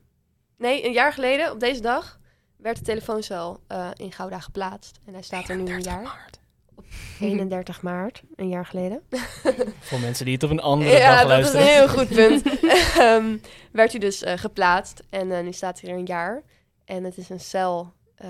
nee, 0.58 0.86
een 0.86 0.92
jaar 0.94 1.14
geleden 1.14 1.52
op 1.52 1.60
deze 1.60 1.82
dag, 1.82 2.20
werd 2.58 2.78
de 2.78 2.84
telefooncel 2.84 3.60
eh, 3.68 3.90
in 3.96 4.12
Gouda 4.12 4.40
geplaatst. 4.40 5.00
En 5.06 5.14
hij 5.14 5.22
staat 5.22 5.50
er 5.50 5.56
nu 5.58 5.74
een 5.74 5.82
jaar. 5.82 6.30
op 6.76 6.86
31 7.20 7.82
maart, 7.82 8.24
een 8.36 8.50
jaar 8.50 8.66
geleden. 8.66 9.02
Voor 9.80 10.00
mensen 10.00 10.26
die 10.26 10.34
het 10.34 10.44
op 10.44 10.50
een 10.50 10.60
andere 10.60 10.98
ja, 10.98 11.10
dag 11.10 11.22
dat 11.22 11.46
is 11.46 11.54
luisteren. 11.54 11.62
een 11.62 11.74
heel 11.74 11.88
goed 11.88 12.08
punt. 12.08 12.60
Ehm, 13.00 13.38
werd 13.72 13.92
hij 13.92 14.00
dus 14.00 14.24
eh, 14.24 14.38
geplaatst 14.38 15.04
en 15.10 15.32
eh, 15.32 15.44
nu 15.44 15.52
staat 15.54 15.82
hij 15.82 15.90
er 15.92 15.98
een 15.98 16.06
jaar. 16.06 16.44
En 16.86 17.04
het 17.04 17.18
is 17.18 17.30
een 17.30 17.40
cel. 17.40 17.94
eh, 18.16 18.30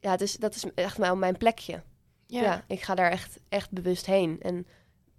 ja, 0.00 0.10
het 0.10 0.20
is, 0.20 0.36
dat 0.36 0.54
is 0.54 0.64
echt 0.74 0.96
wel 0.96 1.16
mijn 1.16 1.36
plekje. 1.36 1.82
Ja. 2.26 2.64
ik 2.66 2.82
ga 2.82 2.94
daar 2.94 3.10
echt, 3.10 3.38
echt 3.48 3.70
bewust 3.70 4.06
heen. 4.06 4.38
En 4.42 4.66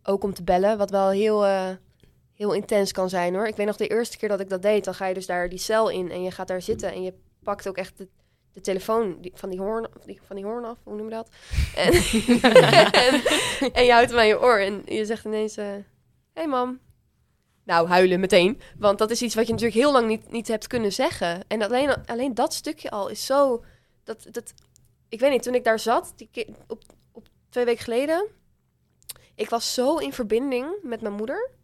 ook 0.03 0.23
om 0.23 0.33
te 0.33 0.43
bellen, 0.43 0.77
wat 0.77 0.89
wel 0.89 1.09
heel, 1.09 1.45
eh, 1.45 1.69
heel 2.39 2.53
intens 2.53 2.91
kan 2.91 3.09
zijn 3.09 3.35
hoor. 3.35 3.47
Ik 3.47 3.55
weet 3.55 3.65
nog 3.65 3.75
de 3.75 3.87
eerste 3.87 4.17
keer 4.17 4.29
dat 4.29 4.39
ik 4.39 4.49
dat 4.49 4.61
deed, 4.61 4.83
dan 4.83 4.93
ga 4.93 5.05
je 5.05 5.13
dus 5.13 5.25
daar 5.25 5.49
die 5.49 5.59
cel 5.59 5.89
in 5.89 6.11
en 6.11 6.23
je 6.23 6.31
gaat 6.31 6.47
daar 6.47 6.61
zitten 6.61 6.91
en 6.93 7.03
je 7.03 7.13
pakt 7.43 7.67
ook 7.67 7.77
echt 7.77 7.97
de, 7.97 8.07
telefoon 8.61 9.17
van, 9.33 9.49
die 9.49 9.59
hoorn, 9.59 9.87
van 10.21 10.35
die 10.35 10.45
hoorn 10.45 10.65
af, 10.65 10.77
hoe 10.83 10.95
noem 10.95 11.09
je 11.09 11.15
dat? 11.15 11.29
En, 11.75 11.93
en, 13.73 13.85
je 13.85 13.91
houdt 13.91 14.09
hem 14.09 14.19
aan 14.19 14.27
je 14.27 14.41
oor 14.41 14.59
en 14.59 14.81
je 14.85 15.05
zegt 15.05 15.25
ineens, 15.25 15.55
hé 15.55 15.83
hey 16.33 16.47
mam. 16.47 16.79
Nou, 17.63 17.87
huilen 17.87 18.19
meteen, 18.19 18.61
want 18.77 18.97
dat 18.97 19.11
is 19.11 19.21
iets 19.21 19.35
wat 19.35 19.45
je 19.45 19.51
natuurlijk 19.51 19.79
heel 19.79 19.91
lang 19.91 20.07
niet, 20.07 20.31
niet 20.31 20.47
hebt 20.47 20.67
kunnen 20.67 20.91
zeggen. 20.91 21.41
En 21.47 21.61
alleen, 21.61 22.05
alleen 22.05 22.33
dat 22.33 22.53
stukje 22.53 22.89
al 22.89 23.07
is 23.07 23.25
zo, 23.25 23.63
dat, 24.03 24.27
dat, 24.31 24.53
ik 25.09 25.19
weet 25.19 25.31
niet, 25.31 25.43
toen 25.43 25.55
ik 25.55 25.63
daar 25.63 25.79
zat, 25.79 26.13
die 26.15 26.55
op, 26.67 26.83
op 27.11 27.27
twee 27.49 27.65
weken 27.65 27.83
geleden, 27.83 28.27
ik 29.35 29.49
was 29.49 29.73
zo 29.73 29.97
in 29.97 30.13
verbinding 30.13 30.67
met 30.81 31.01
mijn 31.01 31.13
moeder. 31.13 31.57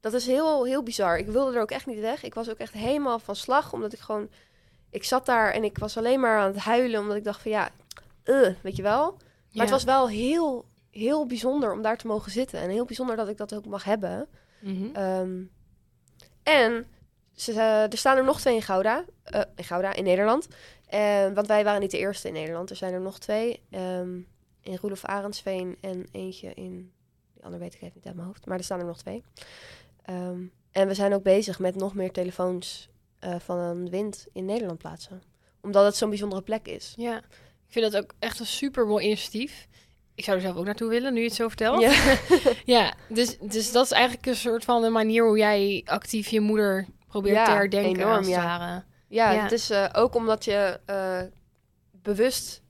Dat 0.00 0.12
is 0.12 0.26
heel, 0.26 0.64
heel 0.64 0.82
bizar. 0.82 1.18
Ik 1.18 1.26
wilde 1.26 1.54
er 1.56 1.62
ook 1.62 1.70
echt 1.70 1.86
niet 1.86 2.00
weg. 2.00 2.22
Ik 2.22 2.34
was 2.34 2.50
ook 2.50 2.58
echt 2.58 2.72
helemaal 2.72 3.18
van 3.18 3.36
slag, 3.36 3.72
omdat 3.72 3.92
ik 3.92 3.98
gewoon... 3.98 4.28
Ik 4.90 5.04
zat 5.04 5.26
daar 5.26 5.52
en 5.52 5.64
ik 5.64 5.78
was 5.78 5.96
alleen 5.96 6.20
maar 6.20 6.38
aan 6.38 6.46
het 6.52 6.56
huilen, 6.56 7.00
omdat 7.00 7.16
ik 7.16 7.24
dacht 7.24 7.42
van 7.42 7.50
ja, 7.50 7.70
uh, 8.24 8.48
weet 8.62 8.76
je 8.76 8.82
wel. 8.82 9.10
Maar 9.12 9.20
Ja. 9.48 9.60
het 9.60 9.70
was 9.70 9.84
wel 9.84 10.08
heel, 10.08 10.64
heel 10.90 11.26
bijzonder 11.26 11.72
om 11.72 11.82
daar 11.82 11.96
te 11.96 12.06
mogen 12.06 12.32
zitten. 12.32 12.60
En 12.60 12.70
heel 12.70 12.84
bijzonder 12.84 13.16
dat 13.16 13.28
ik 13.28 13.36
dat 13.36 13.54
ook 13.54 13.66
mag 13.66 13.84
hebben. 13.84 14.28
Mhm. 14.60 14.94
Ehm, 14.94 15.42
en 16.42 16.86
ze, 17.32 17.52
er 17.90 17.98
staan 17.98 18.16
er 18.16 18.24
nog 18.24 18.40
twee 18.40 18.54
in 18.54 18.62
Gouda. 18.62 19.04
eh, 19.22 19.40
in 19.56 19.64
Gouda, 19.64 19.92
in 19.94 20.04
Nederland. 20.04 20.48
Eh, 20.86 21.32
want 21.32 21.46
wij 21.46 21.64
waren 21.64 21.80
niet 21.80 21.90
de 21.90 21.98
eerste 21.98 22.28
in 22.28 22.34
Nederland. 22.34 22.70
Er 22.70 22.76
zijn 22.76 22.92
er 22.92 23.00
nog 23.00 23.18
twee. 23.18 23.62
ehm, 23.70 24.18
in 24.62 24.76
Roelof 24.80 25.04
Arendsveen 25.04 25.76
en 25.80 26.06
eentje 26.12 26.54
in... 26.54 26.92
Die 27.34 27.44
andere 27.44 27.62
weet 27.62 27.74
ik 27.74 27.80
even 27.80 27.92
niet 27.96 28.06
uit 28.06 28.14
mijn 28.14 28.26
hoofd. 28.26 28.46
Maar 28.46 28.58
er 28.58 28.64
staan 28.64 28.78
er 28.80 28.86
nog 28.86 28.98
twee. 28.98 29.24
Ehm, 30.04 30.40
en 30.70 30.88
we 30.88 30.94
zijn 30.94 31.14
ook 31.14 31.22
bezig 31.22 31.58
met 31.58 31.74
nog 31.74 31.94
meer 31.94 32.10
telefoons 32.12 32.88
eh, 33.18 33.34
van 33.38 33.58
een 33.58 33.90
wind 33.90 34.26
in 34.32 34.44
Nederland 34.44 34.78
plaatsen. 34.78 35.22
Omdat 35.60 35.84
het 35.84 35.96
zo'n 35.96 36.08
bijzondere 36.08 36.42
plek 36.42 36.68
is. 36.68 36.92
Ja, 36.96 37.16
ik 37.66 37.72
vind 37.76 37.92
dat 37.92 38.02
ook 38.02 38.12
echt 38.18 38.38
een 38.40 38.46
super 38.46 38.86
mooi 38.86 39.04
initiatief. 39.06 39.66
Ik 40.14 40.24
zou 40.24 40.36
er 40.36 40.42
zelf 40.42 40.56
ook 40.56 40.64
naartoe 40.64 40.88
willen, 40.88 41.12
nu 41.12 41.20
je 41.20 41.26
het 41.26 41.34
zo 41.34 41.48
vertelt. 41.48 41.80
Ja. 41.80 42.18
Ja, 42.64 42.94
dus, 43.08 43.38
dus 43.38 43.72
dat 43.72 43.84
is 43.84 43.90
eigenlijk 43.90 44.26
een 44.26 44.36
soort 44.36 44.64
van 44.64 44.84
een 44.84 44.92
manier 44.92 45.24
hoe 45.26 45.38
jij 45.38 45.82
actief 45.84 46.28
je 46.28 46.40
moeder 46.40 46.86
probeert 47.06 47.36
Ja, 47.36 47.44
te 47.44 47.50
herdenken. 47.50 48.02
enorm, 48.02 48.24
ja. 48.24 48.84
Ja, 49.08 49.32
Ja. 49.32 49.42
het 49.42 49.52
is 49.52 49.70
eh, 49.70 49.88
ook 49.92 50.14
omdat 50.14 50.44
je 50.44 50.80
eh, 50.86 51.22
bewust 51.92 52.62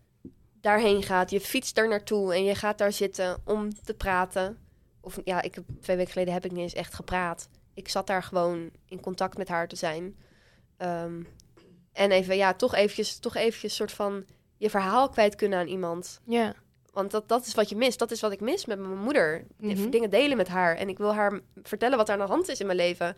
daarheen 0.60 1.02
gaat. 1.02 1.30
Je 1.30 1.40
fietst 1.40 1.74
daar 1.74 1.88
naartoe 1.88 2.34
en 2.34 2.44
je 2.44 2.54
gaat 2.54 2.78
daar 2.78 2.92
zitten 2.92 3.42
om 3.44 3.82
te 3.84 3.94
praten. 3.94 4.58
Of 5.00 5.18
ja, 5.24 5.42
ik 5.42 5.54
heb, 5.54 5.64
twee 5.80 5.96
weken 5.96 6.12
geleden 6.12 6.34
heb 6.34 6.44
ik 6.44 6.50
niet 6.50 6.60
eens 6.60 6.74
echt 6.74 6.94
gepraat. 6.94 7.48
Ik 7.74 7.88
zat 7.88 8.06
daar 8.06 8.22
gewoon 8.22 8.70
in 8.86 9.00
contact 9.00 9.38
met 9.38 9.48
haar 9.48 9.68
te 9.68 9.76
zijn. 9.76 10.16
Ehm, 10.76 11.22
en 11.92 12.10
even, 12.10 12.36
ja, 12.36 12.54
toch 12.54 12.74
eventjes, 12.74 13.18
toch 13.18 13.36
eventjes 13.36 13.74
soort 13.74 13.92
van 13.92 14.24
je 14.56 14.70
verhaal 14.70 15.08
kwijt 15.08 15.34
kunnen 15.34 15.58
aan 15.58 15.66
iemand. 15.66 16.20
Ja. 16.24 16.54
Want 16.92 17.10
dat, 17.10 17.28
dat 17.28 17.46
is 17.46 17.54
wat 17.54 17.68
je 17.68 17.76
mist. 17.76 17.98
Dat 17.98 18.10
is 18.10 18.20
wat 18.20 18.32
ik 18.32 18.40
mis 18.40 18.66
met 18.66 18.78
mijn 18.78 18.98
moeder. 18.98 19.46
Mhm. 19.56 19.90
Dingen 19.90 20.10
delen 20.10 20.36
met 20.36 20.48
haar. 20.48 20.76
En 20.76 20.88
ik 20.88 20.98
wil 20.98 21.14
haar 21.14 21.40
vertellen 21.62 21.96
wat 21.96 22.08
er 22.08 22.14
aan 22.14 22.26
de 22.26 22.32
hand 22.32 22.48
is 22.48 22.60
in 22.60 22.66
mijn 22.66 22.78
leven. 22.78 23.16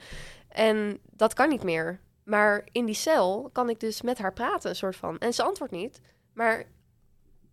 En 0.49 0.99
dat 1.11 1.35
kan 1.35 1.49
niet 1.49 1.63
meer. 1.63 2.01
Maar 2.25 2.69
in 2.73 2.85
die 2.85 2.95
cel 2.95 3.51
kan 3.53 3.69
ik 3.69 3.81
dus 3.81 4.03
met 4.03 4.19
haar 4.19 4.33
praten, 4.33 4.71
een 4.71 4.77
soort 4.77 4.97
van. 4.97 5.19
En 5.19 5.35
ze 5.35 5.43
antwoordt 5.43 5.73
niet. 5.73 6.01
Maar 6.33 6.65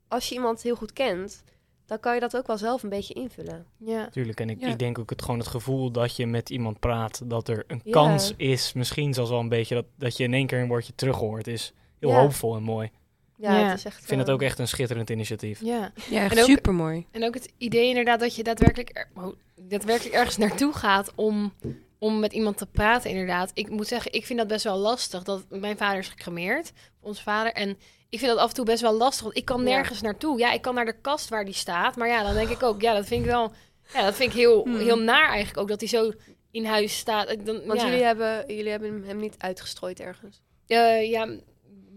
als 0.08 0.30
je 0.30 0.36
iemand 0.36 0.62
heel 0.62 0.76
goed 0.76 0.94
kent, 0.94 1.44
dan 1.90 2.00
kan 2.00 2.14
je 2.14 2.20
dat 2.20 2.38
ook 2.38 2.48
wel 2.48 2.58
zelf 2.58 2.84
een 2.84 2.90
beetje 2.90 3.14
invullen. 3.14 3.66
Ja. 3.78 4.10
Tuurlijk, 4.10 4.40
en 4.40 4.50
ik, 4.50 4.60
Ja. 4.60 4.68
ik 4.68 4.80
denk 4.80 5.00
ook 5.00 5.10
het, 5.10 5.22
gewoon 5.22 5.40
het 5.40 5.48
gevoel 5.48 5.92
dat 5.92 6.16
je 6.16 6.28
met 6.28 6.50
iemand 6.50 6.80
praat, 6.80 7.22
dat 7.26 7.48
er 7.48 7.64
een 7.68 7.82
Ja. 7.84 7.92
kans 7.92 8.34
is, 8.38 8.74
misschien 8.74 9.14
zelfs 9.14 9.30
wel 9.30 9.40
een 9.40 9.50
beetje, 9.50 9.76
dat, 9.76 9.86
dat 9.98 10.18
je 10.18 10.24
in 10.24 10.34
één 10.34 10.48
keer 10.48 10.60
een 10.60 10.68
woordje 10.68 10.96
terug 10.96 11.18
hoort, 11.18 11.48
is 11.48 11.74
heel 12.00 12.10
Ja. 12.10 12.20
hoopvol 12.20 12.56
en 12.56 12.64
mooi. 12.64 12.90
Ja, 13.38 13.58
Ja. 13.60 13.68
het 13.68 13.78
is 13.78 13.86
echt. 13.86 14.00
Ik 14.02 14.06
vind 14.08 14.20
het 14.20 14.28
eh, 14.30 14.34
ook 14.36 14.42
echt 14.42 14.60
een 14.60 14.68
schitterend 14.68 15.10
initiatief. 15.10 15.62
ja. 15.62 15.92
Ja, 16.10 16.22
echt 16.24 16.36
En 16.36 16.40
ook- 16.42 16.50
super 16.50 16.74
mooi. 16.74 17.06
En 17.12 17.24
ook 17.26 17.34
het 17.34 17.52
idee 17.58 17.88
inderdaad 17.88 18.20
dat 18.20 18.36
je 18.36 18.44
daadwerkelijk, 18.44 18.90
er- 18.98 19.10
oh, 19.24 19.34
daadwerkelijk 19.56 20.16
ergens 20.16 20.38
naartoe 20.38 20.74
gaat 20.74 21.12
om, 21.16 21.54
om 22.00 22.20
met 22.20 22.34
iemand 22.34 22.58
te 22.58 22.66
praten 22.66 23.10
inderdaad. 23.10 23.52
Ik 23.54 23.70
moet 23.70 23.88
zeggen, 23.88 24.14
ik 24.14 24.26
vind 24.26 24.40
dat 24.40 24.48
best 24.48 24.64
wel 24.64 24.78
lastig. 24.78 25.24
Dat, 25.24 25.46
mijn 25.50 25.78
vader 25.78 26.00
is 26.00 26.08
gecremeerd, 26.08 26.72
onze 27.00 27.22
vader. 27.22 27.54
En 27.54 27.78
ik 28.10 28.20
vind 28.20 28.32
dat 28.32 28.40
af 28.40 28.50
en 28.50 28.56
toe 28.56 28.66
best 28.66 28.82
wel 28.82 28.94
lastig, 28.98 29.24
want 29.24 29.38
ik 29.38 29.46
kan 29.46 29.58
Ja. 29.60 29.64
nergens 29.64 30.02
naartoe. 30.02 30.40
Ja, 30.40 30.52
ik 30.52 30.62
kan 30.62 30.76
naar 30.76 30.86
de 30.86 30.96
kast 31.02 31.30
waar 31.30 31.46
die 31.46 31.54
staat. 31.54 31.96
Maar 31.96 32.08
ja, 32.08 32.24
dan 32.24 32.34
denk 32.34 32.50
ik 32.50 32.64
ook, 32.64 32.82
ja, 32.82 32.94
dat 32.94 33.06
vind 33.06 33.22
ik 33.22 33.28
wel, 33.32 33.52
ja, 33.94 34.04
dat 34.04 34.16
vind 34.16 34.32
ik 34.32 34.38
heel, 34.38 34.64
Hmm. 34.64 34.78
heel 34.78 35.00
naar 35.00 35.28
eigenlijk 35.28 35.58
ook. 35.58 35.68
Dat 35.68 35.80
hij 35.80 35.90
zo 35.90 36.12
in 36.52 36.66
huis 36.66 36.98
staat. 36.98 37.30
Ik 37.30 37.46
Dan, 37.46 37.62
Want 37.66 37.80
ja. 37.82 37.88
jullie, 37.88 38.04
hebben, 38.04 38.44
jullie 38.56 38.72
hebben 38.72 39.04
hem 39.06 39.18
niet 39.18 39.36
uitgestrooid 39.38 40.00
ergens. 40.00 40.42
Eh, 40.68 41.10
ja, 41.10 41.28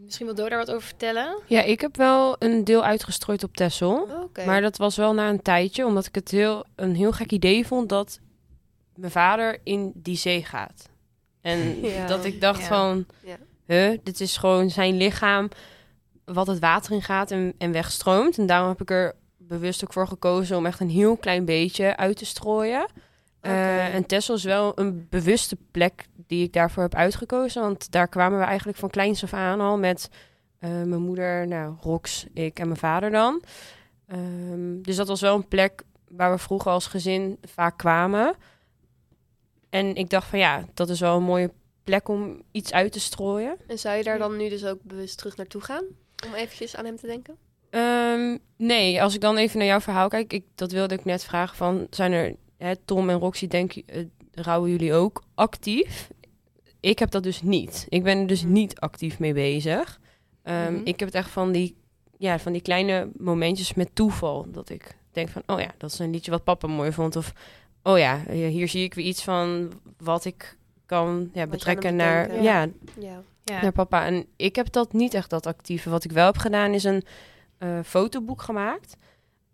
misschien 0.04 0.26
wil 0.26 0.34
Doda 0.34 0.48
daar 0.48 0.58
wat 0.58 0.70
over 0.70 0.86
vertellen. 0.86 1.38
Ja, 1.46 1.62
ik 1.62 1.80
heb 1.80 1.96
wel 1.96 2.36
een 2.38 2.64
deel 2.64 2.84
uitgestrooid 2.84 3.42
op 3.44 3.56
Texel. 3.56 4.08
Oké. 4.22 4.44
Maar 4.44 4.60
dat 4.60 4.76
was 4.76 4.96
wel 4.96 5.14
na 5.14 5.28
een 5.28 5.42
tijdje, 5.42 5.86
omdat 5.86 6.06
ik 6.06 6.14
het 6.14 6.30
heel, 6.30 6.64
een 6.76 6.94
heel 6.94 7.12
gek 7.12 7.30
idee 7.32 7.66
vond 7.66 7.88
dat 7.88 8.20
mijn 8.96 9.12
vader 9.12 9.58
in 9.64 9.92
die 9.94 10.16
zee 10.16 10.44
gaat. 10.44 10.88
En 11.40 11.80
Ja. 11.86 12.06
dat 12.06 12.24
ik 12.24 12.40
dacht 12.40 12.60
Ja. 12.60 12.66
van, 12.66 13.06
Ja. 13.24 13.36
huh, 13.66 13.98
dit 14.02 14.20
is 14.20 14.36
gewoon 14.36 14.70
zijn 14.70 14.96
lichaam 14.96 15.48
wat 16.24 16.46
het 16.46 16.58
water 16.58 16.92
in 16.92 17.02
gaat 17.02 17.30
en, 17.30 17.54
en 17.58 17.72
wegstroomt. 17.72 18.38
En 18.38 18.46
daarom 18.46 18.68
heb 18.68 18.80
ik 18.80 18.90
er 18.90 19.14
bewust 19.38 19.84
ook 19.84 19.92
voor 19.92 20.06
gekozen 20.06 20.56
om 20.56 20.66
echt 20.66 20.80
een 20.80 20.90
heel 20.90 21.16
klein 21.16 21.44
beetje 21.44 21.96
uit 21.96 22.16
te 22.16 22.24
strooien. 22.24 22.86
Eh, 23.40 23.94
en 23.94 24.06
Texel 24.06 24.34
is 24.34 24.44
wel 24.44 24.72
een 24.74 25.06
bewuste 25.10 25.56
plek 25.70 26.06
die 26.26 26.44
ik 26.44 26.52
daarvoor 26.52 26.82
heb 26.82 26.94
uitgekozen. 26.94 27.62
Want 27.62 27.92
daar 27.92 28.08
kwamen 28.08 28.38
we 28.38 28.44
eigenlijk 28.44 28.78
van 28.78 28.90
kleins 28.90 29.22
af 29.22 29.32
aan 29.32 29.60
al 29.60 29.78
met 29.78 30.08
eh, 30.58 30.70
mijn 30.70 31.02
moeder, 31.02 31.46
nou, 31.46 31.74
Rox, 31.80 32.26
ik 32.32 32.58
en 32.58 32.66
mijn 32.66 32.78
vader 32.78 33.10
dan. 33.10 33.42
Ehm, 34.06 34.82
dus 34.82 34.96
dat 34.96 35.08
was 35.08 35.20
wel 35.20 35.34
een 35.34 35.48
plek 35.48 35.82
waar 36.08 36.32
we 36.32 36.38
vroeger 36.38 36.70
als 36.70 36.86
gezin 36.86 37.38
vaak 37.42 37.78
kwamen. 37.78 38.34
En 39.70 39.94
ik 39.94 40.10
dacht 40.10 40.26
van 40.26 40.38
ja, 40.38 40.64
dat 40.74 40.88
is 40.88 41.00
wel 41.00 41.16
een 41.16 41.22
mooie 41.22 41.52
plek 41.84 42.08
om 42.08 42.42
iets 42.50 42.72
uit 42.72 42.92
te 42.92 43.00
strooien. 43.00 43.56
En 43.66 43.78
zou 43.78 43.96
je 43.96 44.02
daar 44.02 44.18
dan 44.18 44.36
nu 44.36 44.48
dus 44.48 44.64
ook 44.64 44.82
bewust 44.82 45.18
terug 45.18 45.36
naartoe 45.36 45.60
gaan? 45.60 45.84
Om 46.26 46.34
eventjes 46.34 46.76
aan 46.76 46.84
hem 46.84 46.96
te 46.96 47.06
denken? 47.06 47.36
Ehm, 47.70 48.36
nee, 48.56 49.02
als 49.02 49.14
ik 49.14 49.20
dan 49.20 49.36
even 49.36 49.58
naar 49.58 49.66
jouw 49.66 49.80
verhaal 49.80 50.08
kijk, 50.08 50.32
ik, 50.32 50.44
dat 50.54 50.72
wilde 50.72 50.94
ik 50.94 51.04
net 51.04 51.24
vragen 51.24 51.56
van, 51.56 51.86
zijn 51.90 52.12
er, 52.12 52.34
hè, 52.58 52.76
Tom 52.76 53.10
en 53.10 53.18
Roxy, 53.18 53.46
denk 53.46 53.72
je, 53.72 53.82
eh, 53.86 54.04
rouwen 54.32 54.70
jullie 54.70 54.94
ook 54.94 55.22
actief? 55.34 56.10
Ik 56.80 56.98
heb 56.98 57.10
dat 57.10 57.22
dus 57.22 57.42
niet. 57.42 57.86
Ik 57.88 58.02
ben 58.02 58.18
er 58.18 58.26
dus 58.26 58.44
niet 58.44 58.80
actief 58.80 59.18
mee 59.18 59.32
bezig. 59.32 60.00
Ehm, 60.42 60.72
Mhm. 60.72 60.80
Ik 60.84 60.98
heb 60.98 61.08
het 61.08 61.14
echt 61.16 61.30
van 61.30 61.52
die, 61.52 61.76
ja, 62.18 62.38
van 62.38 62.52
die 62.52 62.62
kleine 62.62 63.08
momentjes 63.16 63.74
met 63.74 63.94
toeval, 63.94 64.46
dat 64.50 64.70
ik 64.70 64.96
denk 65.12 65.28
van, 65.28 65.42
oh 65.46 65.60
ja, 65.60 65.70
dat 65.78 65.92
is 65.92 65.98
een 65.98 66.10
liedje 66.10 66.30
wat 66.30 66.44
papa 66.44 66.66
mooi 66.66 66.92
vond. 66.92 67.16
Of, 67.16 67.32
oh 67.82 67.98
ja, 67.98 68.24
eh, 68.26 68.46
hier 68.48 68.68
zie 68.68 68.84
ik 68.84 68.94
weer 68.94 69.04
iets 69.04 69.22
van 69.22 69.72
wat 69.98 70.24
ik 70.24 70.56
kan 70.86 71.30
ja, 71.34 71.46
betrekken 71.46 71.96
naar, 71.96 72.42
ja, 72.42 72.68
Ja. 72.98 73.22
Ja. 73.44 73.62
naar 73.62 73.72
papa. 73.72 74.06
En 74.06 74.26
ik 74.36 74.56
heb 74.56 74.72
dat 74.72 74.92
niet 74.92 75.14
echt 75.14 75.30
dat 75.30 75.46
actieve. 75.46 75.90
Wat 75.90 76.04
ik 76.04 76.12
wel 76.12 76.26
heb 76.26 76.36
gedaan 76.36 76.74
is 76.74 76.84
een 76.84 77.04
eh, 77.58 77.78
fotoboek 77.84 78.42
gemaakt. 78.42 78.96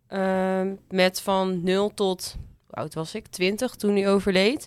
Ehm, 0.07 0.75
met 0.89 1.21
van 1.21 1.63
0 1.63 1.95
tot, 1.95 2.37
hoe 2.67 2.75
oud 2.75 2.95
was 2.95 3.15
ik? 3.15 3.27
20 3.27 3.75
toen 3.75 3.95
hij 3.95 4.11
overleed. 4.11 4.67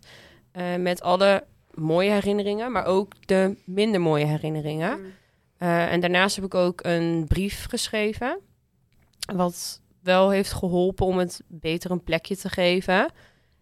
Eh, 0.51 0.75
met 0.75 1.01
alle 1.01 1.43
mooie 1.73 2.11
herinneringen, 2.11 2.71
maar 2.71 2.85
ook 2.85 3.27
de 3.27 3.57
minder 3.65 4.01
mooie 4.01 4.25
herinneringen. 4.25 4.99
Mm. 4.99 5.13
Eh, 5.57 5.91
en 5.91 5.99
daarnaast 5.99 6.35
heb 6.35 6.45
ik 6.45 6.55
ook 6.55 6.83
een 6.83 7.25
brief 7.27 7.65
geschreven. 7.69 8.39
Wat 9.33 9.81
wel 10.03 10.29
heeft 10.29 10.53
geholpen 10.53 11.05
om 11.05 11.17
het 11.17 11.41
beter 11.47 11.91
een 11.91 12.03
plekje 12.03 12.37
te 12.37 12.49
geven. 12.49 13.11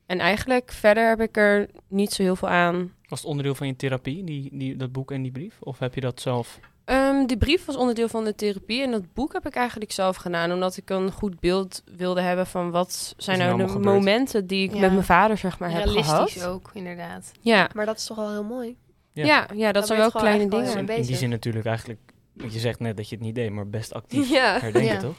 En 0.06 0.20
eigenlijk 0.20 0.72
verder 0.72 1.08
heb 1.08 1.22
ik 1.22 1.38
er 1.38 1.70
niet 1.88 2.14
zo 2.14 2.24
heel 2.24 2.36
veel 2.36 2.50
aan 2.50 2.94
Was 3.10 3.20
het 3.20 3.28
onderdeel 3.30 3.56
van 3.56 3.68
je 3.68 3.76
therapie, 3.76 4.24
die, 4.24 4.50
die, 4.54 4.76
dat 4.76 4.92
boek 4.92 5.12
en 5.12 5.22
die 5.22 5.32
brief? 5.32 5.58
Of 5.60 5.80
heb 5.80 5.96
je 5.96 6.02
dat 6.02 6.22
zelf? 6.22 6.60
Ehm, 6.86 7.26
die 7.26 7.38
brief 7.38 7.66
was 7.66 7.76
onderdeel 7.76 8.08
van 8.08 8.24
de 8.24 8.36
therapie 8.36 8.82
en 8.82 8.92
dat 8.92 9.14
boek 9.14 9.34
heb 9.34 9.46
ik 9.48 9.56
eigenlijk 9.56 9.92
zelf 9.92 10.16
gedaan, 10.16 10.52
omdat 10.52 10.78
ik 10.78 10.90
een 10.90 11.12
goed 11.12 11.40
beeld 11.40 11.84
wilde 11.98 12.22
hebben 12.22 12.48
van 12.48 12.72
wat 12.72 13.14
zijn 13.18 13.40
er 13.40 13.46
nou 13.46 13.58
de 13.58 13.68
gebeurd? 13.68 13.86
momenten 13.96 14.48
die 14.48 14.64
ik 14.64 14.74
Ja. 14.74 14.80
met 14.80 14.92
mijn 14.92 15.04
vader 15.04 15.38
zeg 15.38 15.60
maar 15.60 15.72
heb 15.72 15.84
Realistisch 15.84 16.34
gehad. 16.34 16.46
ook, 16.54 16.72
inderdaad. 16.74 17.32
Ja, 17.42 17.70
Maar 17.76 17.86
dat 17.86 17.98
is 17.98 18.06
toch 18.06 18.18
wel 18.18 18.32
heel 18.32 18.44
mooi. 18.44 18.76
Ja. 19.14 19.26
ja. 19.26 19.48
ja, 19.56 19.72
dat 19.72 19.88
zijn 19.88 20.00
wel 20.00 20.12
kleine 20.12 20.48
dingen. 20.50 20.78
in, 20.78 20.88
in 20.96 21.02
die 21.06 21.16
zin 21.16 21.30
natuurlijk 21.30 21.66
eigenlijk, 21.66 22.00
want 22.34 22.54
je 22.54 22.60
zegt 22.60 22.80
net 22.80 22.98
dat 22.98 23.10
je 23.10 23.16
het 23.16 23.24
niet 23.26 23.36
deed, 23.36 23.52
maar 23.52 23.68
best 23.70 23.94
actief 23.94 24.30
Ja. 24.30 24.60
herdenken, 24.60 24.94
Ja. 24.94 25.00
toch? 25.00 25.16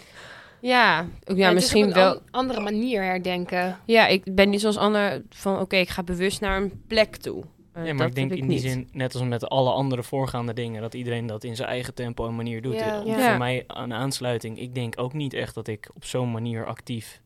Ja, 0.60 1.06
ook, 1.24 1.36
ja 1.36 1.48
is 1.48 1.54
misschien 1.54 1.82
op 1.84 1.90
een 1.90 1.94
wel. 1.96 2.12
an- 2.12 2.20
andere 2.30 2.60
manier 2.60 3.02
herdenken. 3.02 3.78
Ja, 3.84 4.06
ik 4.06 4.34
ben 4.34 4.50
niet 4.50 4.60
zoals 4.60 4.76
Anne 4.76 5.22
van 5.30 5.60
oké, 5.60 5.76
ik 5.76 5.88
ga 5.88 6.02
bewust 6.02 6.40
naar 6.40 6.56
een 6.62 6.82
plek 6.86 7.16
toe. 7.16 7.44
Eh, 7.72 7.86
Ja, 7.86 7.88
maar 7.94 7.98
dat 7.98 8.08
ik 8.08 8.14
denk 8.14 8.30
in 8.30 8.36
die 8.36 8.44
niet. 8.44 8.60
zin, 8.60 8.88
net 8.92 9.14
als 9.14 9.22
met 9.22 9.48
alle 9.48 9.70
andere 9.72 10.02
voorgaande 10.02 10.52
dingen, 10.52 10.80
dat 10.82 10.94
iedereen 10.94 11.26
dat 11.26 11.44
in 11.44 11.56
zijn 11.56 11.68
eigen 11.68 11.94
tempo 11.94 12.26
en 12.26 12.34
manier 12.36 12.62
doet. 12.62 12.74
Ja. 12.74 13.00
Eh, 13.00 13.06
Ja. 13.06 13.28
Voor 13.28 13.38
mij 13.38 13.64
een 13.66 13.92
aansluiting, 13.92 14.58
ik 14.58 14.74
denk 14.74 15.00
ook 15.00 15.12
niet 15.12 15.32
echt 15.32 15.54
dat 15.54 15.68
ik 15.68 15.90
op 15.94 16.04
zo'n 16.04 16.30
manier 16.30 16.66
actief 16.66 17.22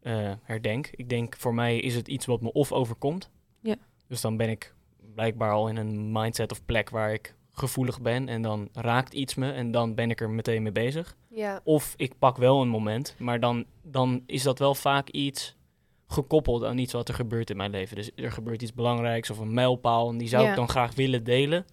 eh, 0.00 0.32
herdenk. 0.42 0.90
Ik 0.94 1.08
denk 1.08 1.36
voor 1.36 1.54
mij 1.54 1.78
is 1.78 1.94
het 1.94 2.08
iets 2.08 2.26
wat 2.26 2.40
me 2.40 2.52
of 2.52 2.72
overkomt. 2.72 3.30
Ja. 3.60 3.76
Dus 4.06 4.20
dan 4.20 4.36
ben 4.36 4.48
ik 4.48 4.74
blijkbaar 5.14 5.52
al 5.52 5.68
in 5.68 5.76
een 5.76 6.12
mindset 6.12 6.52
of 6.52 6.64
plek 6.64 6.90
waar 6.90 7.12
ik 7.12 7.34
gevoelig 7.52 8.00
ben 8.00 8.28
en 8.28 8.42
dan 8.42 8.68
raakt 8.72 9.12
iets 9.12 9.34
me 9.34 9.52
en 9.52 9.70
dan 9.70 9.94
ben 9.94 10.10
ik 10.10 10.20
er 10.20 10.30
meteen 10.30 10.62
mee 10.62 10.72
bezig. 10.72 11.16
Ja. 11.28 11.60
Of 11.64 11.94
ik 11.96 12.18
pak 12.18 12.36
wel 12.36 12.60
een 12.62 12.68
moment, 12.68 13.14
maar 13.18 13.40
dan, 13.40 13.64
dan 13.82 14.22
is 14.26 14.42
dat 14.42 14.58
wel 14.58 14.74
vaak 14.74 15.08
iets 15.08 15.56
gekoppeld 16.10 16.64
aan 16.64 16.78
iets 16.78 16.92
wat 16.92 17.08
er 17.08 17.14
gebeurt 17.14 17.50
in 17.50 17.56
mijn 17.56 17.70
leven. 17.70 17.96
Dus 17.96 18.10
er 18.14 18.32
gebeurt 18.32 18.62
iets 18.62 18.74
belangrijks 18.74 19.30
of 19.30 19.38
een 19.38 19.54
mijlpaal 19.54 20.08
en 20.08 20.18
die 20.18 20.28
zou 20.28 20.42
Ja. 20.44 20.50
ik 20.50 20.56
dan 20.56 20.68
graag 20.68 20.94
willen 20.94 21.24
delen. 21.24 21.66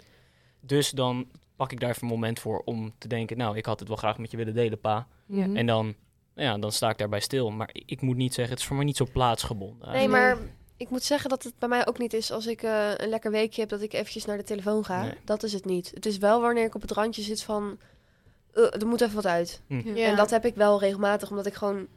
Dus 0.60 0.92
dan 0.92 1.28
pak 1.56 1.72
ik 1.72 1.80
daar 1.80 1.90
even 1.90 2.02
een 2.02 2.14
moment 2.14 2.40
voor 2.40 2.62
om 2.66 2.94
te 2.98 3.08
denken, 3.08 3.38
nou, 3.38 3.58
ik 3.58 3.66
had 3.66 3.80
het 3.80 3.88
wel 3.88 3.98
graag 3.98 4.18
met 4.18 4.32
je 4.32 4.38
willen 4.38 4.54
delen, 4.54 4.80
pa. 4.80 5.08
Ja. 5.26 5.46
Mhm. 5.48 5.56
En 5.56 5.66
dan, 5.66 5.96
ja, 6.36 6.58
dan 6.58 6.72
sta 6.72 6.90
ik 6.90 6.98
daarbij 6.98 7.20
stil. 7.20 7.52
Maar 7.52 7.70
ik, 7.72 7.84
ik 7.86 8.02
moet 8.02 8.16
niet 8.18 8.34
zeggen, 8.34 8.54
het 8.54 8.62
is 8.62 8.68
voor 8.68 8.76
mij 8.78 8.86
niet 8.86 8.98
zo 8.98 9.08
plaatsgebonden. 9.12 9.92
Nee, 9.92 10.08
maar 10.08 10.38
ik 10.78 10.90
moet 10.90 11.04
zeggen 11.04 11.30
dat 11.30 11.44
het 11.44 11.54
bij 11.60 11.70
mij 11.70 11.88
ook 11.88 11.98
niet 11.98 12.14
is 12.14 12.32
als 12.32 12.48
ik 12.48 12.62
eh, 12.64 12.90
een 12.96 13.10
lekker 13.10 13.32
weekje 13.32 13.62
heb 13.62 13.70
dat 13.70 13.82
ik 13.82 13.94
eventjes 13.94 14.26
naar 14.26 14.38
de 14.38 14.44
telefoon 14.44 14.86
ga. 14.86 15.02
Nee. 15.02 15.14
Dat 15.26 15.44
is 15.44 15.54
het 15.54 15.66
niet. 15.66 15.92
Het 15.94 16.06
is 16.06 16.18
wel 16.18 16.42
wanneer 16.42 16.66
ik 16.66 16.76
op 16.76 16.82
het 16.82 16.92
randje 16.92 17.22
zit 17.22 17.44
van 17.44 17.78
eh, 18.54 18.64
er 18.82 18.88
moet 18.88 19.02
even 19.02 19.16
wat 19.16 19.26
uit. 19.26 19.62
Ja. 19.68 19.96
En 19.96 20.16
dat 20.16 20.30
heb 20.30 20.46
ik 20.46 20.56
wel 20.56 20.80
regelmatig, 20.80 21.30
omdat 21.30 21.46
ik 21.46 21.54
gewoon 21.54 21.88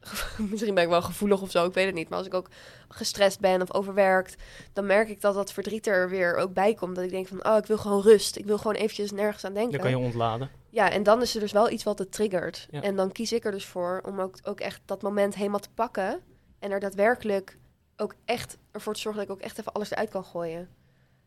misschien 0.50 0.74
ben 0.74 0.84
ik 0.84 0.90
wel 0.90 1.02
gevoelig 1.02 1.40
of 1.40 1.50
zo, 1.50 1.66
ik 1.66 1.74
weet 1.74 1.86
het 1.86 1.94
niet. 1.94 2.08
Maar 2.08 2.18
als 2.18 2.26
ik 2.26 2.34
ook 2.34 2.48
gestrest 2.88 3.40
ben 3.40 3.62
of 3.62 3.74
overwerkt, 3.74 4.36
dan 4.72 4.86
merk 4.86 5.08
ik 5.08 5.20
dat 5.20 5.34
dat 5.34 5.52
verdriet 5.52 5.86
er 5.86 6.08
weer 6.08 6.36
ook 6.36 6.52
bij 6.52 6.74
komt. 6.74 6.94
Dat 6.94 7.04
ik 7.04 7.10
denk 7.10 7.26
van, 7.26 7.46
oh, 7.46 7.56
ik 7.56 7.66
wil 7.66 7.78
gewoon 7.78 8.02
rust. 8.02 8.36
Ik 8.36 8.44
wil 8.44 8.58
gewoon 8.58 8.74
eventjes 8.74 9.10
nergens 9.10 9.44
aan 9.44 9.54
denken. 9.54 9.72
Dan 9.72 9.80
kan 9.80 9.90
je 9.90 9.98
ontladen. 9.98 10.50
Ja, 10.70 10.90
en 10.90 11.02
dan 11.02 11.22
is 11.22 11.34
er 11.34 11.40
dus 11.40 11.52
wel 11.52 11.70
iets 11.70 11.84
wat 11.84 11.98
het 11.98 12.12
triggert. 12.12 12.68
Ja. 12.70 12.82
En 12.82 12.96
dan 12.96 13.12
kies 13.12 13.32
ik 13.32 13.44
er 13.44 13.52
dus 13.52 13.66
voor 13.66 14.02
om 14.06 14.20
ook, 14.20 14.36
ook 14.42 14.60
echt 14.60 14.80
dat 14.84 15.02
moment 15.02 15.34
helemaal 15.34 15.60
te 15.60 15.70
pakken. 15.74 16.20
En 16.58 16.70
er 16.70 16.80
daadwerkelijk 16.80 17.58
ook 17.96 18.14
echt 18.24 18.58
ervoor 18.70 18.94
te 18.94 19.00
zorgen 19.00 19.20
dat 19.20 19.30
ik 19.30 19.36
ook 19.36 19.46
echt 19.46 19.58
even 19.58 19.72
alles 19.72 19.90
eruit 19.90 20.10
kan 20.10 20.24
gooien. 20.24 20.68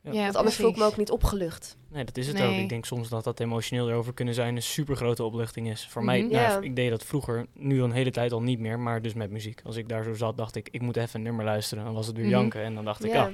Ja. 0.04 0.12
Want 0.24 0.36
anders 0.36 0.56
voel 0.56 0.70
ik 0.70 0.78
me 0.78 0.84
ook 0.84 0.98
niet 0.98 1.12
opgelucht. 1.12 1.78
Nee, 1.90 2.04
dat 2.04 2.18
is 2.18 2.28
het 2.28 2.38
Nee. 2.38 2.48
ook. 2.48 2.56
Ik 2.62 2.70
denk 2.70 2.86
soms 2.86 3.10
dat 3.10 3.24
dat 3.24 3.40
emotioneel 3.40 3.90
erover 3.90 4.14
kunnen 4.14 4.34
zijn 4.34 4.56
een 4.56 4.62
super 4.62 4.96
grote 4.96 5.24
opluchting 5.24 5.70
is. 5.70 5.88
Voor 5.88 6.04
mij, 6.04 6.22
nou, 6.22 6.32
Ja. 6.34 6.60
ik 6.60 6.76
deed 6.76 6.90
dat 6.90 7.06
vroeger, 7.06 7.46
nu 7.54 7.82
een 7.82 7.92
hele 7.92 8.12
tijd 8.12 8.32
al 8.32 8.42
niet 8.42 8.60
meer, 8.60 8.80
maar 8.80 9.02
dus 9.02 9.14
met 9.14 9.30
muziek. 9.32 9.62
Als 9.64 9.76
ik 9.76 9.90
daar 9.90 10.04
zo 10.04 10.14
zat, 10.14 10.38
dacht 10.38 10.56
ik, 10.56 10.68
ik 10.72 10.82
moet 10.82 10.98
even 10.98 11.10
een 11.16 11.22
nummer 11.22 11.46
luisteren. 11.46 11.84
Dan 11.84 11.94
was 11.94 12.08
het 12.08 12.16
weer 12.16 12.26
Mhm. 12.26 12.34
janken 12.34 12.62
en 12.64 12.76
dan 12.76 12.86
dacht 12.86 13.04
ik, 13.04 13.12
Ja. 13.12 13.26
ja, 13.26 13.32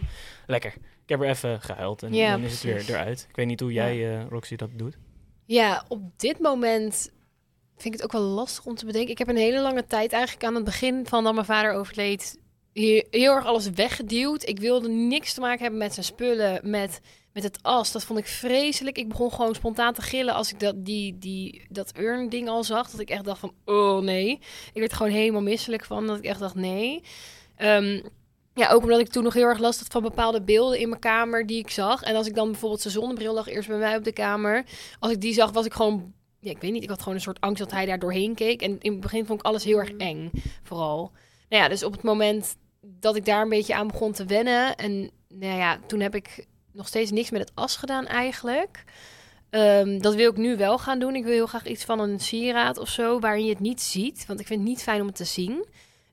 lekker. 0.48 0.74
Ik 1.04 1.10
heb 1.10 1.22
er 1.22 1.30
even 1.30 1.62
gehuild 1.62 2.04
en 2.04 2.14
Ja, 2.14 2.32
dan 2.32 2.42
is 2.42 2.52
het 2.54 2.62
weer 2.64 2.86
eruit. 2.90 3.26
Ik 3.30 3.36
weet 3.36 3.48
niet 3.48 3.60
hoe 3.60 3.74
jij, 3.74 4.18
eh, 4.20 4.26
Roxy, 4.30 4.56
dat 4.56 4.70
doet. 4.74 4.98
Ja, 5.46 5.86
op 5.88 6.02
dit 6.20 6.40
moment 6.40 7.12
vind 7.76 7.86
ik 7.86 7.94
het 7.94 8.04
ook 8.04 8.12
wel 8.12 8.22
lastig 8.22 8.66
om 8.66 8.76
te 8.76 8.86
bedenken. 8.86 9.12
Ik 9.12 9.18
heb 9.18 9.28
een 9.28 9.36
hele 9.38 9.62
lange 9.62 9.86
tijd 9.86 10.12
eigenlijk 10.12 10.44
aan 10.46 10.56
het 10.56 10.64
begin 10.64 11.06
van 11.06 11.24
dat 11.24 11.34
mijn 11.34 11.46
vader 11.46 11.72
overleed... 11.74 12.40
Heel, 12.80 13.36
erg 13.36 13.46
alles 13.46 13.70
weggeduwd. 13.70 14.48
Ik 14.48 14.60
wilde 14.60 14.90
niks 14.90 15.34
te 15.34 15.40
maken 15.40 15.62
hebben 15.62 15.80
met 15.80 15.94
zijn 15.94 16.06
spullen, 16.06 16.70
met, 16.70 17.02
met 17.34 17.44
het 17.44 17.60
as. 17.62 17.92
Dat 17.92 18.04
vond 18.04 18.20
ik 18.20 18.28
vreselijk. 18.28 18.98
Ik 18.98 19.08
begon 19.08 19.34
gewoon 19.34 19.56
spontaan 19.56 19.94
te 19.94 20.02
gillen 20.02 20.34
als 20.34 20.52
ik 20.52 20.60
dat, 20.60 20.86
die, 20.86 21.18
die, 21.18 21.66
dat 21.70 21.98
urn-ding 21.98 22.50
al 22.50 22.64
zag. 22.64 22.90
Dat 22.90 23.00
ik 23.00 23.10
echt 23.10 23.24
dacht 23.24 23.40
van, 23.40 23.54
oh 23.66 24.02
nee. 24.02 24.32
Ik 24.74 24.80
werd 24.80 24.92
er 24.92 24.98
gewoon 24.98 25.12
helemaal 25.12 25.42
misselijk 25.42 25.86
van. 25.86 26.08
Dat 26.08 26.18
ik 26.18 26.24
echt 26.24 26.40
dacht, 26.40 26.56
nee. 26.56 27.04
Ehm, 27.56 28.02
ja, 28.54 28.70
ook 28.70 28.84
omdat 28.84 29.00
ik 29.00 29.10
toen 29.10 29.24
nog 29.24 29.34
heel 29.34 29.44
erg 29.44 29.60
last 29.60 29.80
had 29.80 29.88
van 29.92 30.02
bepaalde 30.02 30.42
beelden 30.42 30.80
in 30.80 30.90
mijn 30.90 31.02
kamer 31.02 31.46
die 31.46 31.60
ik 31.60 31.70
zag. 31.70 32.04
En 32.04 32.16
als 32.16 32.28
ik 32.28 32.36
dan 32.36 32.52
bijvoorbeeld 32.52 32.82
zijn 32.82 32.94
zonnebril 32.94 33.34
lag 33.34 33.48
eerst 33.48 33.70
bij 33.70 33.78
mij 33.78 33.98
op 33.98 34.04
de 34.04 34.14
kamer. 34.14 34.66
Als 35.00 35.12
ik 35.12 35.22
die 35.22 35.34
zag, 35.34 35.52
was 35.52 35.66
ik 35.66 35.74
gewoon... 35.74 36.14
Ja, 36.40 36.52
ik 36.52 36.62
weet 36.62 36.72
niet, 36.72 36.84
ik 36.84 36.90
had 36.90 37.00
gewoon 37.00 37.16
een 37.16 37.22
soort 37.22 37.42
angst 37.42 37.60
dat 37.60 37.72
hij 37.72 37.86
daar 37.86 38.00
doorheen 38.00 38.36
keek. 38.36 38.62
En 38.62 38.80
in 38.80 38.92
het 38.92 39.02
begin 39.02 39.26
vond 39.26 39.40
ik 39.40 39.46
alles 39.46 39.64
heel 39.64 39.78
erg 39.78 39.92
eng, 39.92 40.32
vooral. 40.64 41.12
Nou 41.50 41.64
ja, 41.64 41.70
dus 41.70 41.84
op 41.84 41.92
het 41.92 42.04
moment 42.04 42.56
dat 42.82 43.16
ik 43.16 43.26
daar 43.26 43.42
een 43.42 43.50
beetje 43.50 43.76
aan 43.76 43.88
begon 43.88 44.12
te 44.12 44.26
wennen... 44.26 44.76
En 44.76 45.12
nou 45.28 45.58
ja, 45.58 45.80
toen 45.88 46.00
heb 46.00 46.16
ik 46.16 46.46
nog 46.72 46.88
steeds 46.88 47.12
niks 47.12 47.30
met 47.30 47.42
het 47.42 47.52
as 47.54 47.76
gedaan 47.76 48.06
eigenlijk. 48.06 48.84
Ehm, 49.50 50.00
dat 50.00 50.16
wil 50.16 50.32
ik 50.32 50.38
nu 50.38 50.58
wel 50.58 50.78
gaan 50.78 51.00
doen. 51.00 51.16
Ik 51.16 51.24
wil 51.24 51.34
heel 51.34 51.48
graag 51.48 51.66
iets 51.66 51.86
van 51.86 52.00
een 52.00 52.20
sieraad 52.20 52.78
of 52.78 52.90
zo, 52.90 53.20
waarin 53.20 53.44
je 53.44 53.50
het 53.50 53.60
niet 53.60 53.82
ziet. 53.82 54.26
Want 54.26 54.40
ik 54.40 54.48
vind 54.48 54.60
het 54.60 54.70
niet 54.70 54.84
fijn 54.84 55.02
om 55.02 55.08
het 55.08 55.16
te 55.16 55.26
zien 55.26 55.66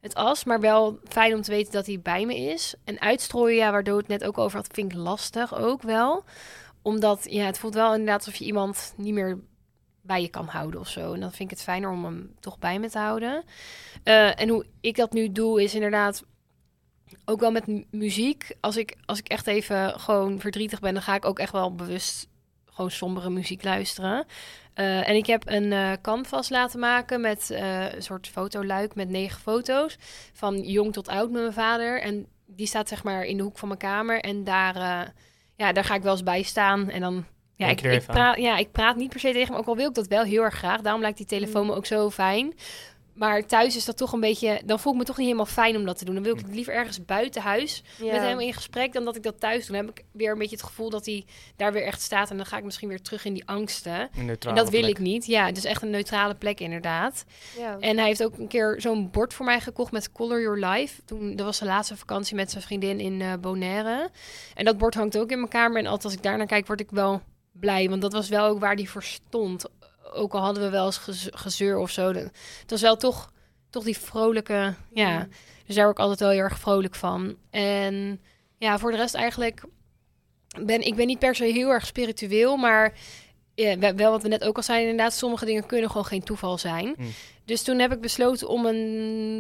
het 0.05 0.15
as, 0.15 0.45
maar 0.45 0.61
wel 0.61 0.99
fijn 1.09 1.35
om 1.35 1.43
te 1.43 1.51
weten 1.51 1.73
dat 1.73 1.87
hij 1.87 2.01
bij 2.01 2.27
me 2.27 2.37
is. 2.37 2.75
En 2.85 3.01
uitstrooien, 3.01 3.57
ja, 3.57 3.71
waardoor 3.71 3.99
het 3.99 4.09
net 4.09 4.25
ook 4.25 4.39
over 4.39 4.57
had, 4.57 4.69
vind 4.73 4.93
ik 4.93 4.99
lastig 4.99 5.55
ook 5.55 5.83
wel. 5.83 6.25
Omdat, 6.83 7.27
ja, 7.31 7.45
het 7.45 7.59
voelt 7.59 7.75
wel 7.75 7.93
inderdaad 7.93 8.19
alsof 8.19 8.35
je 8.35 8.45
iemand 8.45 8.95
niet 8.97 9.15
meer 9.15 9.39
bij 10.01 10.23
je 10.23 10.29
kan 10.29 10.47
houden 10.47 10.81
of 10.81 10.89
zo. 10.89 11.13
En 11.13 11.21
dan 11.21 11.33
vind 11.33 11.51
ik 11.51 11.57
het 11.57 11.65
fijner 11.65 11.91
om 11.91 12.05
hem 12.05 12.35
toch 12.41 12.59
bij 12.59 12.79
me 12.79 12.91
te 12.91 12.99
houden. 12.99 13.45
Eh, 14.03 14.41
en 14.41 14.49
hoe 14.49 14.67
ik 14.81 14.97
dat 14.97 15.13
nu 15.13 15.33
doe, 15.33 15.63
is 15.63 15.75
inderdaad 15.75 16.25
ook 17.25 17.41
wel 17.41 17.51
met 17.51 17.67
mu- 17.67 17.85
muziek. 17.91 18.57
Als 18.61 18.77
ik, 18.77 18.97
als 19.05 19.19
ik 19.19 19.29
echt 19.29 19.47
even 19.47 20.01
gewoon 20.01 20.41
verdrietig 20.41 20.81
ben, 20.81 20.95
dan 20.95 21.03
ga 21.03 21.15
ik 21.15 21.25
ook 21.25 21.39
echt 21.39 21.53
wel 21.53 21.75
bewust 21.75 22.29
gewoon 22.75 22.91
sombere 22.91 23.31
muziek 23.31 23.65
luisteren. 23.65 24.27
Eh, 24.75 25.09
en 25.09 25.17
ik 25.17 25.27
heb 25.27 25.43
een 25.47 25.73
eh, 25.73 25.93
canvas 26.03 26.49
laten 26.49 26.81
maken 26.81 27.21
met 27.21 27.51
eh, 27.51 27.93
een 27.93 28.03
soort 28.03 28.29
fotoluik 28.29 28.95
met 28.95 29.09
negen 29.09 29.41
foto's. 29.41 29.97
Van 30.33 30.61
jong 30.61 30.93
tot 30.93 31.09
oud 31.09 31.31
met 31.31 31.41
mijn 31.41 31.53
vader. 31.53 32.01
En 32.01 32.27
die 32.47 32.67
staat 32.67 32.89
zeg 32.89 33.05
maar 33.05 33.25
in 33.25 33.37
de 33.37 33.43
hoek 33.43 33.59
van 33.59 33.69
mijn 33.69 33.81
kamer. 33.81 34.21
En 34.21 34.45
daar, 34.45 34.75
ja, 35.57 35.73
daar 35.73 35.85
ga 35.85 35.95
ik 35.95 36.03
wel 36.03 36.13
eens 36.13 36.23
bij 36.23 36.43
staan. 36.43 36.91
En 36.91 37.01
dan... 37.01 37.25
Ja 37.57 37.67
ik, 37.67 37.81
ik 37.81 38.07
praat, 38.07 38.37
ja, 38.37 38.57
ik 38.57 38.73
praat 38.73 38.97
niet 38.97 39.11
per 39.11 39.21
se 39.21 39.33
tegen 39.33 39.49
hem. 39.49 39.57
Ook 39.57 39.67
al 39.67 39.77
wil 39.77 39.89
ik 39.89 39.95
dat 39.95 40.07
wel 40.07 40.23
heel 40.23 40.43
erg 40.43 40.55
graag. 40.55 40.81
Daarom 40.81 41.01
lijkt 41.03 41.17
die 41.17 41.27
telefoon 41.27 41.67
me 41.67 41.75
ook 41.75 41.87
zo 41.87 42.11
fijn. 42.11 42.55
Maar 43.15 43.47
thuis 43.47 43.77
is 43.77 43.85
dat 43.85 43.97
toch 43.97 44.13
een 44.13 44.21
beetje... 44.21 44.61
Dan 44.65 44.81
voel 44.81 44.93
ik 44.93 44.99
me 44.99 45.05
toch 45.05 45.17
niet 45.17 45.27
helemaal 45.27 45.47
fijn 45.47 45.77
om 45.77 45.85
dat 45.85 45.99
te 45.99 46.05
doen. 46.05 46.15
Dan 46.15 46.23
wil 46.25 46.33
ik 46.35 46.41
het 46.47 46.55
liever 46.55 46.75
ergens 46.75 47.05
buiten 47.05 47.43
huis 47.43 47.83
Ja. 47.99 48.13
met 48.13 48.21
hem 48.21 48.41
in 48.41 48.55
gesprek 48.55 48.93
dan 48.93 49.05
dat 49.05 49.17
ik 49.17 49.23
dat 49.23 49.41
thuis 49.41 49.67
doe. 49.67 49.77
Dan 49.77 49.87
heb 49.87 49.99
ik 49.99 50.05
weer 50.13 50.33
een 50.33 50.39
beetje 50.39 50.57
het 50.57 50.65
gevoel 50.65 50.91
dat 50.91 51.07
hij 51.07 51.25
daar 51.57 51.73
weer 51.73 51.83
echt 51.85 52.01
staat. 52.03 52.31
En 52.31 52.37
dan 52.37 52.47
ga 52.47 52.57
ik 52.57 52.65
misschien 52.65 52.89
weer 52.89 53.01
terug 53.03 53.25
in 53.25 53.35
die 53.35 53.47
angsten. 53.47 54.09
Een 54.19 54.29
En 54.29 54.55
dat 54.55 54.71
wil 54.71 54.81
plek. 54.81 54.91
ik 54.91 54.99
niet. 54.99 55.27
Ja, 55.27 55.53
dus 55.53 55.65
echt 55.65 55.83
een 55.83 55.91
neutrale 55.91 56.35
plek 56.35 56.61
inderdaad. 56.61 57.25
Ja. 57.59 57.77
En 57.81 57.97
hij 57.97 58.07
heeft 58.07 58.25
ook 58.25 58.39
een 58.39 58.49
keer 58.49 58.75
zo'n 58.79 59.11
bord 59.11 59.35
voor 59.35 59.47
mij 59.47 59.61
gekocht 59.61 59.93
met 59.93 60.13
Color 60.13 60.41
Your 60.41 60.67
Life. 60.67 61.03
Toen, 61.05 61.37
dat 61.37 61.47
was 61.47 61.59
de 61.59 61.65
laatste 61.65 61.97
vakantie 61.97 62.37
met 62.37 62.51
zijn 62.51 62.63
vriendin 62.63 63.01
in 63.01 63.21
eh, 63.21 63.33
Bonaire. 63.41 64.11
En 64.55 64.65
dat 64.65 64.79
bord 64.79 64.95
hangt 64.95 65.19
ook 65.19 65.31
in 65.31 65.39
mijn 65.39 65.51
kamer. 65.51 65.79
En 65.79 65.87
altijd 65.87 66.05
als 66.05 66.15
ik 66.15 66.23
daar 66.23 66.37
naar 66.37 66.47
kijk, 66.47 66.67
word 66.67 66.81
ik 66.81 66.91
wel 66.91 67.23
blij. 67.53 67.89
Want 67.89 68.03
dat 68.03 68.13
was 68.13 68.29
wel 68.29 68.47
ook 68.47 68.61
waar 68.61 68.77
die 68.77 68.91
voor 68.91 69.03
stond. 69.03 69.65
Ook 70.15 70.35
al 70.35 70.41
hadden 70.41 70.63
we 70.63 70.71
wel 70.71 70.87
eens 70.87 70.99
gez- 70.99 71.29
gezeur 71.31 71.79
of 71.79 71.91
zo. 71.91 72.13
De- 72.13 72.31
Het 72.61 72.71
was 72.71 72.81
wel 72.81 72.97
toch, 72.97 73.33
toch 73.71 73.85
die 73.85 73.99
vrolijke... 73.99 74.75
Ja, 74.93 75.29
dus 75.67 75.75
daar 75.75 75.85
word 75.85 75.97
ik 75.97 76.03
altijd 76.03 76.21
wel 76.21 76.31
heel 76.31 76.39
erg 76.39 76.59
vrolijk 76.59 76.95
van. 76.95 77.37
En 77.51 78.21
ja, 78.59 78.79
voor 78.79 78.91
de 78.91 78.97
rest 78.97 79.15
eigenlijk... 79.15 79.65
Ben, 80.61 80.81
ik 80.81 80.95
ben 80.95 81.07
niet 81.07 81.19
per 81.19 81.35
se 81.35 81.45
heel 81.45 81.69
erg 81.71 81.87
spiritueel, 81.87 82.57
maar... 82.57 82.93
Ja, 83.55 83.79
we- 83.79 83.95
wel 83.95 84.11
wat 84.11 84.23
we 84.23 84.29
net 84.29 84.45
ook 84.45 84.57
al 84.57 84.63
zeiden, 84.63 84.91
inderdaad, 84.91 85.15
sommige 85.15 85.45
dingen 85.45 85.67
kunnen 85.67 85.91
gewoon 85.91 86.07
geen 86.07 86.23
toeval 86.23 86.59
zijn. 86.59 86.95
Hmm. 86.97 87.11
Dus 87.45 87.63
toen 87.63 87.79
heb 87.79 87.93
ik 87.93 88.01
besloten 88.01 88.49
om 88.49 88.67
een, 88.67 89.37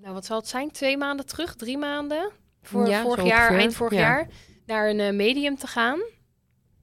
nou 0.00 0.14
wat 0.14 0.24
zal 0.26 0.36
het 0.38 0.48
zijn, 0.48 0.70
twee 0.70 0.96
maanden 0.96 1.26
terug, 1.26 1.54
drie 1.54 1.78
maanden, 1.78 2.30
voor 2.62 2.88
Ja, 2.88 3.02
vorig 3.02 3.24
jaar, 3.24 3.54
eind 3.58 3.74
vorig 3.74 3.92
Ja. 3.92 3.98
jaar, 4.00 4.28
naar 4.66 4.88
een 4.88 5.00
eh, 5.00 5.12
medium 5.12 5.56
te 5.56 5.66
gaan. 5.66 6.00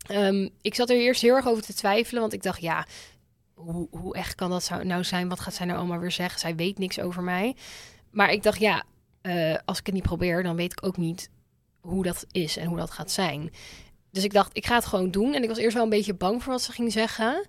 Ehm, 0.08 0.50
ik 0.62 0.76
zat 0.76 0.90
er 0.90 0.96
eerst 0.96 1.22
heel 1.22 1.36
erg 1.36 1.48
over 1.48 1.64
te 1.64 1.74
twijfelen, 1.74 2.22
want 2.22 2.34
ik 2.34 2.44
dacht, 2.44 2.62
ja, 2.62 2.86
hoe, 3.66 3.88
hoe 3.92 4.16
echt 4.16 4.36
kan 4.36 4.50
dat 4.50 4.70
nou 4.84 5.04
zijn? 5.04 5.30
Wat 5.30 5.40
gaat 5.40 5.54
zij 5.54 5.66
nou 5.66 5.80
allemaal 5.80 6.00
weer 6.00 6.12
zeggen? 6.12 6.40
Zij 6.40 6.56
weet 6.56 6.78
niks 6.78 7.00
over 7.00 7.24
mij. 7.24 7.56
Maar 8.12 8.32
ik 8.32 8.44
dacht, 8.44 8.60
ja, 8.60 8.84
eh, 9.22 9.56
als 9.66 9.80
ik 9.80 9.86
het 9.86 9.96
niet 9.96 10.04
probeer, 10.04 10.44
dan 10.44 10.56
weet 10.56 10.72
ik 10.72 10.86
ook 10.86 10.98
niet 10.98 11.30
hoe 11.80 12.04
dat 12.04 12.26
is 12.32 12.58
en 12.58 12.68
hoe 12.68 12.78
dat 12.78 12.92
gaat 12.92 13.12
zijn. 13.12 13.52
Dus 14.12 14.24
ik 14.24 14.34
dacht, 14.34 14.50
ik 14.58 14.66
ga 14.66 14.76
het 14.76 14.86
gewoon 14.86 15.12
doen. 15.12 15.34
En 15.34 15.44
ik 15.44 15.50
was 15.50 15.58
eerst 15.58 15.74
wel 15.74 15.84
een 15.84 15.90
beetje 15.90 16.14
bang 16.14 16.44
voor 16.44 16.54
wat 16.54 16.62
ze 16.62 16.72
ging 16.72 16.92
zeggen. 16.92 17.48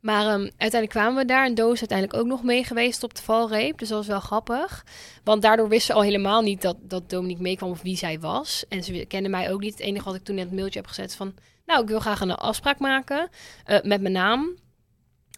Maar 0.00 0.26
ehm, 0.26 0.40
uiteindelijk 0.40 0.90
kwamen 0.90 1.16
we 1.16 1.24
daar. 1.24 1.44
En 1.44 1.54
Doos 1.54 1.78
uiteindelijk 1.78 2.18
ook 2.18 2.26
nog 2.26 2.42
mee 2.42 2.64
geweest 2.64 3.02
op 3.02 3.14
de 3.14 3.22
valreep. 3.22 3.78
Dus 3.78 3.88
dat 3.88 3.98
was 3.98 4.06
wel 4.06 4.20
grappig. 4.20 4.86
Want 5.24 5.42
daardoor 5.42 5.68
wist 5.68 5.86
ze 5.86 5.92
al 5.92 6.02
helemaal 6.02 6.42
niet 6.42 6.62
dat, 6.62 6.76
dat 6.80 7.10
Dominique 7.10 7.42
meekwam 7.42 7.70
of 7.70 7.82
wie 7.82 7.96
zij 7.96 8.20
was. 8.20 8.64
En 8.68 8.84
ze 8.84 9.04
kende 9.04 9.28
mij 9.28 9.52
ook 9.52 9.60
niet. 9.60 9.72
Het 9.72 9.80
enige 9.80 10.04
wat 10.04 10.14
ik 10.14 10.24
toen 10.24 10.34
net 10.34 10.44
het 10.44 10.54
mailtje 10.54 10.78
heb 10.78 10.88
gezet 10.88 11.14
van... 11.14 11.34
Nou, 11.66 11.82
ik 11.82 11.88
wil 11.88 12.00
graag 12.00 12.20
een 12.20 12.34
afspraak 12.34 12.78
maken 12.78 13.28
eh, 13.64 13.82
met 13.82 14.00
mijn 14.00 14.12
naam. 14.12 14.56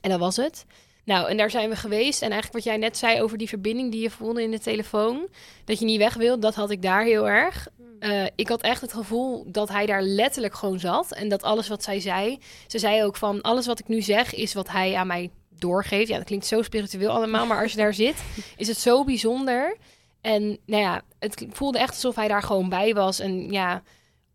En 0.07 0.13
dat 0.13 0.21
was 0.21 0.37
het. 0.37 0.67
Nou, 1.05 1.29
en 1.29 1.37
daar 1.37 1.51
zijn 1.51 1.69
we 1.69 1.77
geweest. 1.77 2.23
En 2.23 2.31
eigenlijk 2.31 2.53
wat 2.53 2.65
jij 2.65 2.77
net 2.77 2.97
zei 2.97 3.23
over 3.23 3.39
die 3.39 3.49
verbinding 3.49 3.91
die 3.93 4.03
je 4.03 4.11
voelde 4.11 4.43
in 4.43 4.51
de 4.51 4.59
telefoon. 4.59 5.29
Dat 5.65 5.79
je 5.79 5.85
niet 5.85 5.99
weg 5.99 6.15
wil, 6.15 6.41
dat 6.41 6.55
had 6.55 6.71
ik 6.71 6.83
daar 6.83 7.05
heel 7.05 7.29
erg. 7.29 7.69
Eh, 7.99 8.25
ik 8.37 8.49
had 8.49 8.63
echt 8.63 8.81
het 8.81 8.93
gevoel 8.93 9.45
dat 9.47 9.69
hij 9.69 9.87
daar 9.87 10.03
letterlijk 10.03 10.55
gewoon 10.55 10.79
zat. 10.79 11.13
En 11.13 11.29
dat 11.29 11.43
alles 11.43 11.69
wat 11.69 11.83
zij 11.83 12.01
zei. 12.01 12.39
Ze 12.67 12.79
zei 12.79 13.05
ook 13.05 13.17
van 13.17 13.41
alles 13.43 13.67
wat 13.67 13.79
ik 13.79 13.89
nu 13.89 14.03
zeg 14.03 14.35
is 14.35 14.55
wat 14.55 14.69
hij 14.69 14.95
aan 14.95 15.07
mij 15.07 15.31
doorgeeft. 15.59 16.09
Ja, 16.09 16.17
dat 16.17 16.27
klinkt 16.27 16.47
zo 16.47 16.63
spiritueel 16.63 17.11
allemaal, 17.11 17.47
maar 17.47 17.63
als 17.63 17.73
je 17.73 17.79
daar 17.79 17.95
zit, 17.95 18.23
is 18.57 18.69
het 18.69 18.79
zo 18.79 19.05
bijzonder. 19.05 19.77
En 20.21 20.59
nou 20.67 20.83
ja, 20.83 21.03
het 21.19 21.47
voelde 21.51 21.79
echt 21.79 21.95
alsof 21.95 22.15
hij 22.15 22.29
daar 22.29 22.43
gewoon 22.43 22.69
bij 22.69 22.95
was. 22.95 23.19
En 23.19 23.53
ja, 23.53 23.83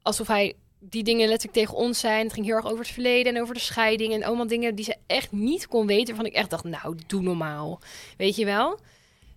alsof 0.01 0.27
hij 0.27 0.55
die 0.83 1.03
dingen 1.03 1.27
letterlijk 1.27 1.57
tegen 1.59 1.75
ons 1.77 1.99
zijn. 1.99 2.23
Het 2.23 2.33
ging 2.33 2.45
heel 2.45 2.55
erg 2.55 2.65
over 2.65 2.79
het 2.79 2.93
verleden 2.93 3.35
en 3.35 3.41
over 3.41 3.53
de 3.53 3.59
scheiding. 3.59 4.13
En 4.13 4.23
allemaal 4.23 4.47
dingen 4.47 4.75
die 4.75 4.85
ze 4.85 4.95
echt 5.07 5.31
niet 5.31 5.67
kon 5.67 5.87
weten. 5.87 6.07
Waarvan 6.07 6.25
ik 6.25 6.33
echt 6.33 6.49
dacht, 6.49 6.63
nou, 6.63 6.95
doe 7.07 7.21
normaal. 7.21 7.79
Weet 8.17 8.35
je 8.35 8.45
wel? 8.45 8.79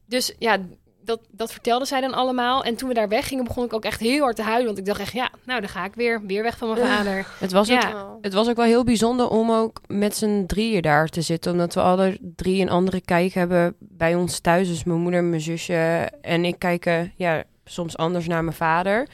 Dus 0.06 0.34
ja, 0.38 0.58
dat, 1.04 1.20
dat 1.30 1.52
vertelde 1.52 1.84
zij 1.84 2.00
dan 2.00 2.14
allemaal. 2.14 2.64
En 2.64 2.76
toen 2.76 2.88
we 2.88 2.94
daar 2.94 3.08
weggingen, 3.08 3.44
begon 3.44 3.64
ik 3.64 3.72
ook 3.72 3.84
echt 3.84 4.00
heel 4.00 4.22
hard 4.22 4.36
te 4.36 4.42
huilen. 4.42 4.66
Want 4.66 4.78
ik 4.78 4.84
dacht 4.84 5.00
echt, 5.00 5.12
ja, 5.12 5.30
nou, 5.44 5.60
dan 5.60 5.68
ga 5.68 5.84
ik 5.84 5.94
weer, 5.94 6.20
weer 6.26 6.42
weg 6.42 6.58
van 6.58 6.68
mijn 6.68 6.86
vader. 6.86 7.26
Het 7.38 7.52
was, 7.52 7.68
Ja. 7.68 7.92
ook, 8.02 8.24
het 8.24 8.32
was 8.32 8.48
ook 8.48 8.56
wel 8.56 8.64
heel 8.64 8.84
bijzonder 8.84 9.28
om 9.28 9.50
ook 9.50 9.80
met 9.86 10.16
z'n 10.16 10.44
drieën 10.46 10.82
daar 10.82 11.08
te 11.08 11.20
zitten. 11.20 11.52
Omdat 11.52 11.74
we 11.74 11.80
alle 11.80 12.18
drie 12.36 12.60
een 12.62 12.70
andere 12.70 13.00
kijk 13.00 13.32
hebben 13.32 13.74
bij 13.78 14.14
ons 14.14 14.38
thuis. 14.40 14.68
Dus 14.68 14.84
mijn 14.84 15.00
moeder, 15.00 15.24
mijn 15.24 15.40
zusje 15.40 16.10
en 16.20 16.44
ik 16.44 16.58
kijken 16.58 17.12
ja, 17.16 17.44
soms 17.64 17.96
anders 17.96 18.26
naar 18.26 18.44
mijn 18.44 18.56
vader. 18.56 19.08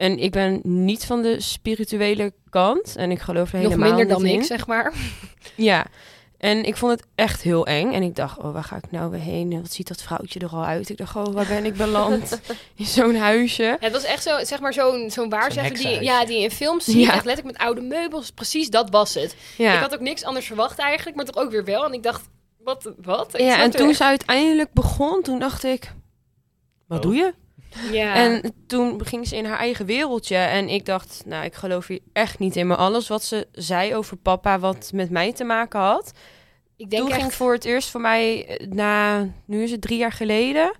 En 0.00 0.18
ik 0.18 0.30
ben 0.32 0.60
niet 0.62 1.04
van 1.04 1.22
de 1.22 1.40
spirituele 1.40 2.32
kant. 2.50 2.96
En 2.96 3.10
ik 3.10 3.20
geloof 3.20 3.52
er 3.52 3.58
Nog 3.60 3.68
helemaal 3.70 3.88
minder 3.88 4.08
dan 4.08 4.22
niet 4.22 4.40
ik, 4.40 4.46
zeg 4.46 4.66
maar. 4.66 4.92
Ja, 5.54 5.86
en 6.38 6.64
ik 6.64 6.76
vond 6.76 6.92
het 6.92 7.06
echt 7.14 7.42
heel 7.42 7.66
eng. 7.66 7.92
En 7.92 8.02
ik 8.02 8.14
dacht, 8.16 8.38
oh, 8.38 8.52
waar 8.52 8.64
ga 8.64 8.76
ik 8.76 8.90
nou 8.90 9.10
weer 9.10 9.20
heen? 9.20 9.52
En 9.52 9.60
Wat 9.60 9.72
ziet 9.72 9.88
dat 9.88 10.02
vrouwtje 10.02 10.40
er 10.40 10.48
al 10.48 10.64
uit? 10.64 10.88
Ik 10.88 10.96
dacht, 10.96 11.16
oh, 11.16 11.26
waar 11.26 11.46
ben 11.46 11.64
ik 11.64 11.74
beland? 11.74 12.40
In 12.76 12.84
zo'n 12.86 13.14
huisje. 13.16 13.62
Ja, 13.62 13.76
het 13.80 13.92
was 13.92 14.04
echt 14.04 14.22
zo, 14.22 14.44
zeg 14.44 14.60
maar, 14.60 14.72
zo'n 14.72 15.10
zo'n 15.10 15.28
waarzegger 15.28 15.76
die, 15.76 16.02
ja, 16.02 16.24
die 16.24 16.36
je 16.36 16.42
in 16.44 16.50
films 16.50 16.84
ziet. 16.84 16.94
Ja. 17.06 17.12
Echt 17.12 17.24
letterlijk 17.24 17.56
met 17.58 17.66
oude 17.66 17.80
meubels. 17.80 18.30
Precies, 18.30 18.70
dat 18.70 18.90
was 18.90 19.14
het. 19.14 19.36
Ja, 19.56 19.74
Ik 19.74 19.80
had 19.80 19.94
ook 19.94 20.00
niks 20.00 20.24
anders 20.24 20.46
verwacht 20.46 20.78
eigenlijk, 20.78 21.16
maar 21.16 21.24
toch 21.26 21.36
ook 21.44 21.50
weer 21.50 21.64
wel. 21.64 21.84
En 21.84 21.92
ik 21.92 22.02
dacht, 22.02 22.28
wat? 22.64 22.92
wat? 23.02 23.34
Ik 23.34 23.40
ja 23.40 23.62
en 23.62 23.70
toen 23.70 23.88
echt- 23.88 23.96
ze 23.96 24.04
uiteindelijk 24.04 24.72
begon, 24.72 25.22
toen 25.22 25.38
dacht 25.38 25.64
ik, 25.64 25.92
wat 26.86 26.98
Oh. 26.98 27.04
doe 27.04 27.14
je? 27.14 27.34
Ja. 27.92 28.14
En 28.14 28.54
toen 28.66 29.06
ging 29.06 29.28
ze 29.28 29.36
in 29.36 29.44
haar 29.44 29.58
eigen 29.58 29.86
wereldje. 29.86 30.36
En 30.36 30.68
ik 30.68 30.84
dacht, 30.86 31.22
nou, 31.26 31.44
ik 31.44 31.54
geloof 31.54 31.86
hier 31.86 32.00
echt 32.12 32.38
niet 32.38 32.56
in. 32.56 32.66
Maar 32.66 32.76
alles 32.76 33.08
wat 33.08 33.24
ze 33.24 33.48
zei 33.52 33.94
over 33.94 34.16
papa, 34.16 34.58
wat 34.58 34.90
met 34.94 35.10
mij 35.10 35.32
te 35.32 35.44
maken 35.44 35.80
had. 35.80 36.12
ik 36.76 36.90
denk 36.90 37.02
toen 37.02 37.10
echt, 37.10 37.20
ging 37.20 37.32
voor 37.34 37.52
het 37.52 37.64
eerst 37.64 37.90
voor 37.90 38.00
mij, 38.00 38.46
eh, 38.46 38.66
na, 38.66 39.26
nu 39.44 39.62
is 39.62 39.70
het 39.70 39.80
drie 39.80 39.98
jaar 39.98 40.12
geleden, 40.12 40.76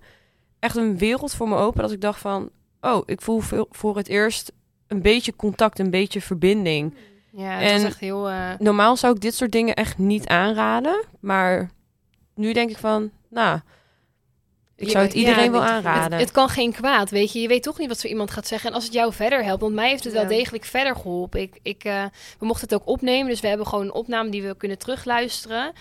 echt 0.59 0.75
een 0.75 0.97
wereld 0.97 1.33
voor 1.33 1.47
me 1.49 1.55
open. 1.55 1.81
Dat 1.81 1.91
ik 1.91 2.01
dacht 2.01 2.19
van, 2.19 2.49
oh, 2.81 3.01
ik 3.05 3.21
voel 3.21 3.41
voor 3.69 3.97
het 3.97 4.07
eerst 4.07 4.51
een 4.87 5.01
beetje 5.01 5.35
contact, 5.35 5.79
een 5.79 5.89
beetje 5.89 6.21
verbinding. 6.21 6.95
ja, 7.31 7.51
het 7.57 7.83
echt 7.83 7.99
heel... 7.99 8.29
eh, 8.29 8.49
Normaal 8.59 8.97
zou 8.97 9.15
ik 9.15 9.21
dit 9.21 9.35
soort 9.35 9.51
dingen 9.51 9.75
echt 9.75 9.97
niet 9.97 10.27
aanraden. 10.27 11.05
Maar 11.19 11.69
nu 12.35 12.53
denk 12.53 12.69
ik 12.69 12.77
van, 12.77 13.11
nou, 13.29 13.59
ik 14.81 14.89
zou 14.89 15.03
het 15.03 15.13
Ja, 15.13 15.19
iedereen 15.19 15.51
wel 15.51 15.61
het- 15.61 15.69
aanraden. 15.69 16.11
Het, 16.11 16.21
het 16.21 16.31
kan 16.31 16.49
geen 16.49 16.71
kwaad, 16.73 17.09
weet 17.09 17.31
je. 17.33 17.41
Je 17.41 17.47
weet 17.47 17.63
toch 17.63 17.77
niet 17.77 17.87
wat 17.87 17.99
zo 17.99 18.07
iemand 18.07 18.31
gaat 18.31 18.47
zeggen. 18.47 18.69
En 18.69 18.75
als 18.75 18.83
het 18.83 18.93
jou 18.93 19.13
verder 19.13 19.43
helpt, 19.43 19.61
want 19.61 19.73
mij 19.73 19.89
heeft 19.89 20.03
het 20.03 20.13
Ja. 20.13 20.19
wel 20.19 20.29
degelijk 20.29 20.65
verder 20.65 20.95
geholpen. 20.95 21.41
Ik, 21.41 21.59
ik, 21.61 21.83
eh, 21.83 22.03
we 22.39 22.45
mochten 22.45 22.67
het 22.69 22.73
ook 22.81 22.87
opnemen, 22.87 23.29
dus 23.29 23.39
we 23.39 23.47
hebben 23.47 23.67
gewoon 23.67 23.85
een 23.85 23.93
opname 23.93 24.29
die 24.29 24.43
we 24.43 24.57
kunnen 24.57 24.77
terugluisteren. 24.77 25.73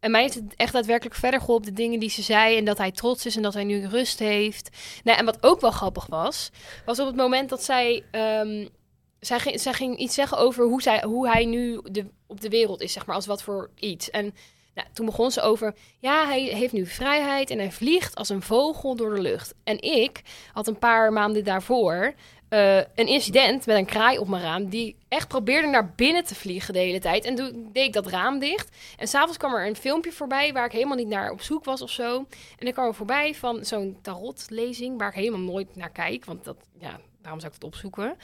En 0.00 0.10
mij 0.10 0.20
heeft 0.22 0.34
het 0.34 0.44
echt 0.56 0.72
daadwerkelijk 0.72 1.16
verder 1.16 1.40
geholpen, 1.40 1.66
de 1.66 1.72
dingen 1.72 2.00
die 2.00 2.10
ze 2.10 2.22
zei. 2.22 2.56
En 2.56 2.64
dat 2.64 2.78
hij 2.78 2.90
trots 2.92 3.26
is 3.26 3.36
en 3.36 3.42
dat 3.42 3.54
hij 3.54 3.64
nu 3.64 3.86
rust 3.86 4.18
heeft. 4.18 4.68
Nou, 5.04 5.18
en 5.18 5.24
wat 5.24 5.38
ook 5.40 5.60
wel 5.60 5.70
grappig 5.70 6.06
was, 6.06 6.50
was 6.84 6.98
op 7.00 7.06
het 7.06 7.16
moment 7.16 7.48
dat 7.48 7.62
zij... 7.64 8.02
ehm, 8.10 8.66
zij, 9.20 9.38
ging, 9.40 9.60
zij 9.60 9.72
ging 9.72 9.96
iets 9.98 10.14
zeggen 10.14 10.38
over 10.38 10.64
hoe, 10.64 10.82
zij, 10.82 11.02
hoe 11.06 11.28
hij 11.28 11.44
nu 11.44 11.80
de, 11.82 12.06
op 12.26 12.40
de 12.40 12.48
wereld 12.48 12.80
is, 12.80 12.92
zeg 12.92 13.06
maar, 13.06 13.16
als 13.16 13.26
wat 13.26 13.42
voor 13.42 13.70
iets. 13.74 14.10
En 14.10 14.34
nou, 14.74 14.88
toen 14.92 15.06
begon 15.06 15.30
ze 15.30 15.40
over, 15.40 15.74
ja, 15.98 16.26
hij 16.26 16.42
heeft 16.42 16.72
nu 16.72 16.86
vrijheid 16.86 17.50
en 17.50 17.58
hij 17.58 17.72
vliegt 17.72 18.14
als 18.14 18.28
een 18.28 18.42
vogel 18.42 18.96
door 18.96 19.14
de 19.14 19.20
lucht. 19.20 19.54
En 19.64 19.82
ik 19.82 20.22
had 20.52 20.66
een 20.66 20.78
paar 20.78 21.12
maanden 21.12 21.44
daarvoor 21.44 22.14
eh, 22.54 22.76
een 22.76 23.06
incident 23.06 23.66
met 23.66 23.76
een 23.76 23.86
kraai 23.86 24.18
op 24.18 24.28
mijn 24.28 24.42
raam, 24.42 24.68
die 24.68 24.96
echt 25.08 25.28
probeerde 25.28 25.68
naar 25.68 25.92
binnen 25.96 26.24
te 26.24 26.34
vliegen 26.34 26.72
de 26.72 26.78
hele 26.78 26.98
tijd. 26.98 27.24
En 27.24 27.34
toen 27.34 27.68
deed 27.72 27.86
ik 27.86 27.92
dat 27.92 28.06
raam 28.06 28.38
dicht. 28.38 28.76
En 28.96 29.08
s'avonds 29.08 29.36
kwam 29.36 29.54
er 29.54 29.66
een 29.66 29.76
filmpje 29.76 30.12
voorbij 30.12 30.52
waar 30.52 30.64
ik 30.64 30.72
helemaal 30.72 30.96
niet 30.96 31.08
naar 31.08 31.30
op 31.30 31.40
zoek 31.40 31.64
was 31.64 31.82
of 31.82 31.90
zo. 31.90 32.26
En 32.58 32.66
ik 32.66 32.72
kwam 32.72 32.86
er 32.86 32.94
voorbij 32.94 33.34
van 33.34 33.64
zo'n 33.64 33.98
tarotlezing 34.02 34.98
waar 34.98 35.08
ik 35.08 35.14
helemaal 35.14 35.40
nooit 35.40 35.76
naar 35.76 35.90
kijk, 35.90 36.24
want 36.24 36.44
dat, 36.44 36.56
ja, 36.78 37.00
waarom 37.22 37.40
zou 37.40 37.52
ik 37.52 37.60
dat 37.60 37.70
opzoeken? 37.70 38.16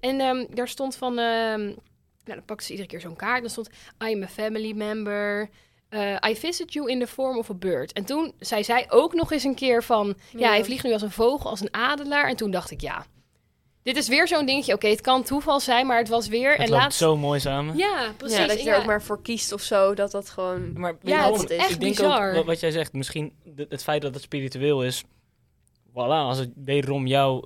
En 0.00 0.20
ehm, 0.20 0.46
daar 0.50 0.68
stond 0.68 0.96
van, 0.96 1.18
ehm, 1.18 1.64
nou, 1.64 1.76
dan 2.24 2.44
pakte 2.44 2.64
ze 2.64 2.70
iedere 2.70 2.88
keer 2.88 3.00
zo'n 3.00 3.16
kaart. 3.16 3.40
Dan 3.40 3.50
stond, 3.50 3.70
I'm 4.04 4.22
a 4.22 4.28
family 4.28 4.72
member. 4.72 5.48
Uh, 5.90 6.16
I 6.28 6.36
visit 6.36 6.72
you 6.72 6.90
in 6.90 6.98
the 7.00 7.06
form 7.06 7.38
of 7.38 7.50
a 7.50 7.54
bird. 7.54 7.92
En 7.92 8.04
toen 8.04 8.32
zei 8.38 8.64
zij 8.64 8.86
ook 8.88 9.14
nog 9.14 9.32
eens 9.32 9.44
een 9.44 9.54
keer 9.54 9.82
van... 9.82 10.14
Ja, 10.32 10.38
Ja. 10.38 10.48
hij 10.48 10.64
vliegt 10.64 10.84
nu 10.84 10.92
als 10.92 11.02
een 11.02 11.10
vogel, 11.10 11.50
als 11.50 11.60
een 11.60 11.74
adelaar. 11.74 12.28
En 12.28 12.36
toen 12.36 12.50
dacht 12.50 12.70
ik, 12.70 12.80
ja... 12.80 13.06
Dit 13.82 13.96
is 13.96 14.08
weer 14.08 14.28
zo'n 14.28 14.46
dingetje. 14.46 14.72
Oké, 14.74 14.88
het 14.88 15.00
kan 15.00 15.22
toeval 15.22 15.60
zijn, 15.60 15.86
maar 15.86 15.98
het 15.98 16.08
was 16.08 16.28
weer... 16.28 16.50
Het 16.50 16.58
en 16.60 16.68
loopt 16.68 16.82
laatst... 16.82 16.98
zo 16.98 17.16
mooi 17.16 17.40
samen. 17.40 17.76
Ja, 17.76 18.12
precies. 18.16 18.36
ja, 18.38 18.46
dat 18.46 18.58
je 18.58 18.64
ja. 18.64 18.72
er 18.72 18.78
ook 18.78 18.86
maar 18.86 19.02
voor 19.02 19.22
kiest 19.22 19.52
of 19.52 19.62
zo, 19.62 19.94
dat 19.94 20.10
dat 20.10 20.28
gewoon... 20.30 20.72
Maar 20.80 20.92
Ja, 21.02 21.08
je 21.10 21.12
het 21.14 21.20
waarom? 21.20 21.44
is 21.50 21.56
echt 21.56 21.70
ik 21.70 21.80
denk 21.80 21.96
bizar. 21.96 22.34
ook, 22.36 22.44
wat, 22.46 22.60
jij 22.60 22.70
zegt, 22.70 22.92
misschien 22.92 23.32
het 23.68 23.82
feit 23.82 24.02
dat 24.02 24.14
het 24.14 24.22
spiritueel 24.22 24.84
is, 24.84 25.04
voilà, 25.90 25.94
als 25.94 26.38
het 26.38 26.50
wederom 26.64 27.06
jou, 27.06 27.44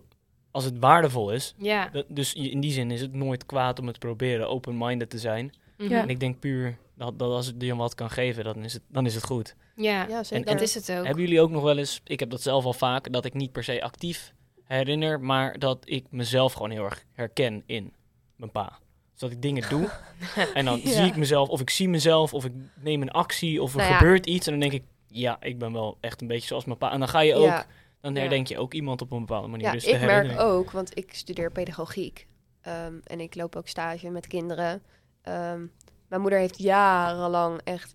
als 0.51 0.65
het 0.65 0.79
waardevol 0.79 1.31
is, 1.33 1.55
Ja. 1.59 1.89
dat- 1.93 2.05
dus 2.09 2.35
in 2.35 2.61
die 2.61 2.73
zin 2.73 2.91
is 2.91 3.01
het 3.01 3.15
nooit 3.15 3.47
kwaad 3.47 3.79
om 3.79 3.85
het 3.87 3.95
te 4.01 4.07
proberen, 4.07 4.49
open-minded 4.49 5.11
te 5.11 5.19
zijn. 5.19 5.53
mhm. 5.79 5.91
Ja. 5.91 6.01
En 6.01 6.09
ik 6.09 6.21
denk 6.21 6.39
puur 6.39 6.77
dat, 7.05 7.19
dat 7.19 7.31
als 7.33 7.47
het 7.47 7.55
je 7.59 7.77
wat 7.77 7.95
kan 7.95 8.11
geven, 8.11 8.45
dan 8.45 8.65
is 8.65 8.73
het, 8.73 8.83
dan 8.89 9.07
is 9.07 9.15
het 9.15 9.25
goed. 9.25 9.55
Ja, 9.77 10.07
Ja, 10.09 10.23
zeker. 10.25 10.47
dat 10.53 10.61
is 10.61 10.75
het 10.75 10.91
ook. 10.93 11.05
Hebben 11.05 11.23
jullie 11.25 11.41
ook 11.41 11.51
nog 11.51 11.63
wel 11.63 11.79
eens, 11.79 12.01
ik 12.05 12.21
heb 12.21 12.31
dat 12.31 12.43
zelf 12.43 12.65
al 12.65 12.73
vaak, 12.73 13.13
dat 13.13 13.25
ik 13.25 13.35
niet 13.35 13.53
per 13.53 13.65
se 13.65 13.83
actief 13.83 14.33
herinner, 14.65 15.21
maar 15.21 15.59
dat 15.59 15.79
ik 15.85 16.07
mezelf 16.11 16.53
gewoon 16.53 16.71
heel 16.71 16.85
erg 16.85 17.05
herken 17.13 17.63
in 17.67 17.93
mijn 18.37 18.51
pa. 18.51 18.79
Dus 19.11 19.21
dat 19.21 19.31
ik 19.31 19.43
dingen 19.43 19.69
doe 19.69 19.89
en 20.55 20.65
dan 20.65 20.81
Ja. 20.85 20.91
zie 20.91 21.05
ik 21.07 21.17
mezelf, 21.17 21.49
of 21.49 21.61
ik 21.61 21.71
zie 21.71 21.89
mezelf, 21.89 22.35
of 22.35 22.45
ik 22.45 22.53
neem 22.81 23.03
een 23.03 23.11
actie, 23.11 23.63
of 23.63 23.71
er 23.73 23.77
Nou 23.79 23.91
ja. 23.91 23.97
gebeurt 23.99 24.27
iets 24.27 24.47
en 24.47 24.53
dan 24.53 24.61
denk 24.61 24.73
ik, 24.73 24.89
ja, 25.07 25.37
ik 25.43 25.59
ben 25.59 25.73
wel 25.73 25.99
echt 26.01 26.21
een 26.21 26.27
beetje 26.29 26.47
zoals 26.47 26.65
mijn 26.65 26.79
pa. 26.79 26.93
En 26.93 26.99
dan 26.99 27.09
ga 27.09 27.21
je 27.21 27.35
ook, 27.35 27.45
Ja. 27.45 27.67
dan 28.01 28.15
herdenk 28.17 28.47
je 28.47 28.59
ook 28.59 28.75
iemand 28.75 29.01
op 29.03 29.13
een 29.13 29.19
bepaalde 29.19 29.49
manier. 29.49 29.67
Ja, 29.67 29.73
dus 29.73 29.85
ik 29.85 30.01
merk 30.01 30.41
ook, 30.41 30.71
want 30.71 30.97
ik 30.99 31.15
studeer 31.15 31.51
pedagogiek. 31.53 32.27
Ehm, 32.61 32.95
en 33.05 33.21
ik 33.21 33.35
loop 33.35 33.57
ook 33.57 33.69
stage 33.69 34.11
met 34.11 34.27
kinderen. 34.27 34.83
Ehm, 35.23 35.67
mijn 36.11 36.21
moeder 36.21 36.39
heeft 36.39 36.59
jarenlang 36.59 37.61
echt, 37.65 37.95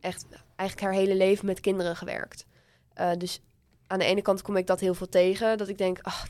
echt 0.00 0.26
eigenlijk 0.56 0.80
haar 0.90 1.00
hele 1.00 1.14
leven 1.14 1.46
met 1.46 1.60
kinderen 1.60 1.96
gewerkt. 1.96 2.46
Eh, 2.94 3.10
dus 3.18 3.42
aan 3.86 3.98
de 3.98 4.04
ene 4.04 4.22
kant 4.22 4.42
kom 4.42 4.56
ik 4.56 4.66
dat 4.66 4.80
heel 4.80 4.94
veel 4.94 5.08
tegen. 5.08 5.58
Dat 5.58 5.68
ik 5.68 5.78
denk, 5.78 5.98
ach, 6.02 6.26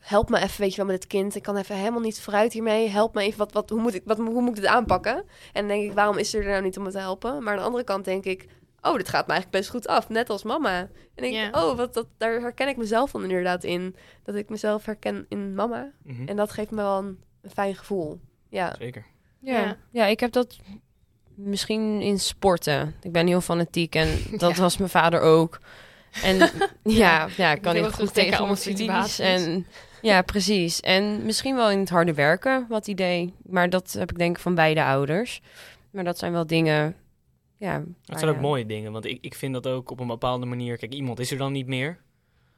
help 0.00 0.28
me 0.30 0.38
even, 0.40 0.60
weet 0.60 0.70
je 0.70 0.76
wel, 0.76 0.86
met 0.86 0.94
het 0.94 1.06
kind. 1.06 1.34
Ik 1.34 1.42
kan 1.42 1.56
even 1.56 1.76
helemaal 1.76 2.00
niet 2.00 2.20
vooruit 2.20 2.52
hiermee. 2.52 2.88
Help 2.88 3.14
me 3.14 3.22
even, 3.22 3.38
wat, 3.38 3.52
wat, 3.52 3.70
hoe, 3.70 3.80
moet 3.80 3.94
ik, 3.94 4.02
wat, 4.04 4.16
hoe 4.18 4.40
moet 4.40 4.48
ik 4.56 4.62
dit 4.62 4.66
aanpakken? 4.66 5.14
En 5.16 5.26
dan 5.52 5.68
denk 5.68 5.82
ik, 5.84 5.92
waarom 5.92 6.18
is 6.18 6.30
ze 6.30 6.38
er 6.38 6.44
nou 6.50 6.62
niet 6.62 6.76
om 6.78 6.84
me 6.84 6.90
te 6.90 6.98
helpen? 6.98 7.42
Maar 7.42 7.52
aan 7.52 7.58
de 7.58 7.64
andere 7.64 7.84
kant 7.84 8.04
denk 8.04 8.24
ik, 8.24 8.48
oh, 8.80 8.96
dit 8.96 9.08
gaat 9.08 9.26
me 9.26 9.32
eigenlijk 9.32 9.50
best 9.62 9.70
goed 9.70 9.86
af. 9.86 10.08
Net 10.08 10.30
als 10.30 10.42
mama. 10.42 10.78
En 10.78 10.90
denk 11.14 11.34
ik, 11.34 11.40
Ja. 11.54 11.68
oh, 11.68 11.76
wat, 11.76 11.94
dat, 11.94 12.06
daar 12.16 12.40
herken 12.40 12.68
ik 12.68 12.76
mezelf 12.76 13.10
dan 13.10 13.22
inderdaad 13.22 13.64
in. 13.64 13.96
Dat 14.22 14.34
ik 14.34 14.48
mezelf 14.48 14.84
herken 14.84 15.26
in 15.28 15.54
mama. 15.54 15.92
Mhm, 16.02 16.28
En 16.28 16.36
dat 16.36 16.52
geeft 16.52 16.70
me 16.70 16.76
wel 16.76 16.98
een, 16.98 17.20
een 17.42 17.50
fijn 17.50 17.74
gevoel. 17.74 18.20
Ja. 18.48 18.74
Zeker. 18.78 19.06
Ja. 19.52 19.76
Ja. 19.90 20.06
ik 20.06 20.20
heb 20.20 20.32
dat 20.32 20.56
misschien 21.34 22.00
in 22.00 22.18
sporten. 22.18 22.94
Ik 23.02 23.12
ben 23.12 23.26
heel 23.26 23.40
fanatiek 23.40 23.94
en 23.94 24.08
dat 24.38 24.56
Ja. 24.56 24.62
was 24.62 24.76
mijn 24.76 24.90
vader 24.90 25.20
ook. 25.20 25.60
En 26.22 26.36
ja, 27.02 27.28
ja, 27.36 27.52
ik 27.52 27.62
kan 27.62 27.74
niet 27.74 27.84
ook 27.84 27.92
goed 27.92 28.14
tegen 28.14 28.38
allemaal 28.38 28.56
situaties. 28.56 29.12
studies. 29.14 29.44
En 29.44 29.66
ja, 30.02 30.22
precies. 30.22 30.80
En 30.80 31.24
misschien 31.24 31.56
wel 31.56 31.70
in 31.70 31.78
het 31.78 31.88
harde 31.88 32.14
werken, 32.14 32.66
wat 32.68 32.86
idee. 32.86 33.34
Maar 33.42 33.70
dat 33.70 33.92
heb 33.92 34.10
ik 34.10 34.18
denk 34.18 34.36
ik 34.36 34.42
van 34.42 34.54
beide 34.54 34.84
ouders. 34.84 35.40
Maar 35.90 36.04
dat 36.04 36.18
zijn 36.18 36.32
wel 36.32 36.46
dingen, 36.46 36.96
ja. 37.56 37.82
Dat 38.04 38.18
zijn 38.18 38.30
ook 38.34 38.40
mooie 38.40 38.66
dingen, 38.66 38.92
want 38.92 39.04
ik, 39.04 39.18
ik 39.20 39.34
vind 39.34 39.52
dat 39.52 39.66
ook 39.66 39.90
op 39.90 40.00
een 40.00 40.06
bepaalde 40.06 40.46
manier... 40.46 40.76
Kijk, 40.76 40.94
iemand 40.94 41.18
is 41.20 41.30
er 41.30 41.38
dan 41.38 41.52
niet 41.52 41.66
meer. 41.66 41.98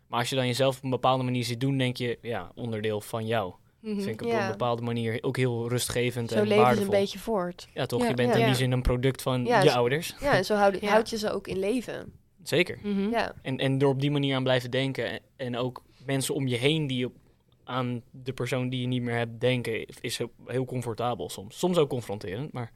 Maar 0.07 0.19
als 0.19 0.29
je 0.29 0.37
dan 0.37 0.47
jezelf 0.47 0.77
op 0.77 0.85
een 0.85 0.91
bepaalde 0.91 1.25
manier 1.25 1.45
ziet 1.45 1.61
doen, 1.61 1.79
denk 1.79 1.97
je, 1.97 2.19
ja, 2.23 2.51
onderdeel 2.55 3.01
van 3.01 3.27
jou. 3.27 3.53
Mhm. 3.81 4.01
Vind 4.01 4.21
ik 4.21 4.23
op 4.23 4.29
Ja. 4.33 4.45
een 4.45 4.51
bepaalde 4.51 4.83
manier 4.83 5.19
ook 5.21 5.37
heel 5.37 5.69
rustgevend 5.69 6.31
Zo 6.31 6.35
en 6.37 6.41
leven 6.43 6.57
ze 6.57 6.63
waardevol. 6.63 6.95
een 6.95 7.01
beetje 7.01 7.19
voort. 7.19 7.69
Ja, 7.75 7.87
toch? 7.87 8.03
Ja. 8.03 8.09
je 8.09 8.15
bent 8.15 8.29
Ja. 8.29 8.35
in 8.35 8.41
die 8.41 8.51
Ja. 8.51 8.57
zin 8.57 8.73
een 8.73 8.83
product 8.83 9.23
van 9.23 9.45
Ja, 9.45 9.63
je 9.63 9.69
zo- 9.69 9.77
ouders. 9.77 10.15
Ja, 10.21 10.33
en 10.37 10.45
zo 10.45 10.55
houd, 10.55 10.79
Ja. 10.81 10.89
houd 10.89 11.11
je 11.11 11.19
ze 11.19 11.31
ook 11.33 11.47
in 11.49 11.59
leven. 11.59 12.13
Zeker. 12.43 12.79
Mhm. 12.83 13.11
Ja. 13.11 13.35
En, 13.43 13.57
en 13.59 13.79
door 13.79 13.91
op 13.91 14.01
die 14.01 14.11
manier 14.11 14.37
aan 14.37 14.43
blijven 14.43 14.71
denken 14.71 15.11
en, 15.11 15.21
en 15.37 15.57
ook 15.57 15.83
mensen 16.07 16.35
om 16.35 16.47
je 16.47 16.57
heen 16.57 16.87
die 16.87 17.07
op, 17.07 17.13
aan 17.65 18.03
de 18.11 18.33
persoon 18.33 18.69
die 18.69 18.81
je 18.81 18.87
niet 18.87 19.03
meer 19.03 19.17
hebt 19.17 19.41
denken, 19.41 19.87
is 20.01 20.19
heel, 20.19 20.31
heel 20.47 20.65
comfortabel 20.65 21.29
soms. 21.29 21.59
Soms 21.59 21.77
ook 21.77 21.89
confronterend, 21.89 22.53
maar 22.53 22.73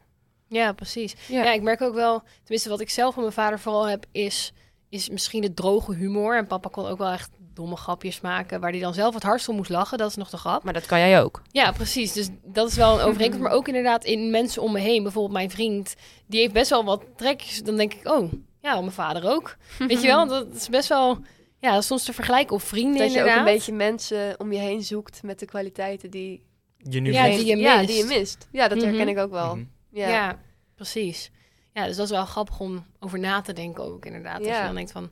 Ja, 0.49 0.73
precies. 0.73 1.15
Ja. 1.29 1.45
Ja. 1.45 1.53
ik 1.53 1.63
merk 1.63 1.81
ook 1.81 1.95
wel, 1.95 2.23
tenminste 2.43 2.69
wat 2.69 2.81
ik 2.81 2.91
zelf 2.91 3.15
van 3.15 3.23
mijn 3.23 3.35
vader 3.35 3.59
vooral 3.59 3.89
heb, 3.89 4.07
is, 4.13 4.53
is 4.89 5.09
misschien 5.09 5.43
het 5.43 5.57
droge 5.57 5.95
humor. 5.95 6.37
En 6.37 6.47
papa 6.47 6.69
kon 6.69 6.87
ook 6.87 6.99
wel 6.99 7.11
echt 7.11 7.31
domme 7.55 7.77
grapjes 7.77 8.21
maken... 8.21 8.61
waar 8.61 8.71
hij 8.71 8.81
dan 8.81 8.95
zelf 8.95 9.15
het 9.15 9.23
hardst 9.23 9.49
om 9.49 9.57
moest 9.57 9.71
lachen. 9.71 9.99
Dat 9.99 10.09
is 10.11 10.17
nog 10.17 10.31
de 10.31 10.37
grap. 10.37 10.63
Maar 10.65 10.73
dat 10.73 10.87
kan 10.87 10.99
jij 10.99 11.23
ook. 11.23 11.43
Ja, 11.51 11.73
precies. 11.73 12.13
Dus 12.13 12.29
dat 12.45 12.69
is 12.69 12.75
wel 12.77 13.01
een 13.01 13.05
overeenkomst. 13.07 13.43
Maar 13.47 13.53
ook 13.53 13.67
inderdaad 13.69 14.05
in 14.05 14.31
mensen 14.31 14.63
om 14.63 14.73
me 14.73 14.79
heen. 14.81 15.03
Bijvoorbeeld 15.03 15.35
mijn 15.35 15.51
vriend, 15.51 15.95
die 16.27 16.41
heeft 16.41 16.53
best 16.53 16.71
wel 16.71 16.85
wat 16.85 17.05
trekjes. 17.17 17.63
Dan 17.63 17.77
denk 17.77 17.95
ik, 17.95 18.09
oh, 18.09 18.33
ja, 18.61 18.75
mijn 18.81 18.93
vader 18.93 19.31
ook. 19.31 19.57
Weet 19.89 20.01
je 20.01 20.07
wel, 20.07 20.27
dat 20.29 20.55
is 20.55 20.69
best 20.69 20.89
wel... 20.89 21.19
Ja, 21.59 21.71
dat 21.73 21.81
is 21.81 21.87
soms 21.87 22.05
te 22.05 22.13
vergelijken. 22.13 22.55
Of 22.57 22.63
vrienden 22.63 22.99
Dat 22.99 23.13
je 23.13 23.23
ook 23.23 23.37
een 23.37 23.45
beetje 23.45 23.73
mensen 23.73 24.41
om 24.41 24.53
je 24.53 24.59
heen 24.59 24.83
zoekt 24.83 25.23
met 25.23 25.39
de 25.39 25.47
kwaliteiten 25.47 26.11
die, 26.11 26.43
Je 26.77 27.01
nu 27.01 27.13
Ja, 27.13 27.23
weet. 27.23 27.37
die 27.37 27.47
je 27.47 27.57
ja, 27.57 27.77
mist. 27.77 27.89
die 27.89 27.97
je 27.99 28.05
mist. 28.05 28.49
Ja, 28.53 28.69
dat 28.69 28.83
herken 28.83 28.99
Mhm. 29.01 29.09
ik 29.09 29.19
ook 29.19 29.31
wel. 29.31 29.55
Mhm. 29.57 29.65
Ja. 29.91 30.09
Ja. 30.09 30.39
precies. 30.75 31.31
Ja, 31.73 31.87
dus 31.87 31.97
dat 31.97 32.05
is 32.05 32.11
wel 32.11 32.25
grappig 32.25 32.61
om 32.61 32.85
over 33.01 33.19
na 33.19 33.41
te 33.41 33.53
denken 33.53 33.85
ook 33.85 34.07
inderdaad. 34.07 34.39
Als 34.39 34.47
Ja. 34.47 34.59
je 34.61 34.67
dan 34.67 34.75
denkt 34.75 34.93
van, 34.93 35.11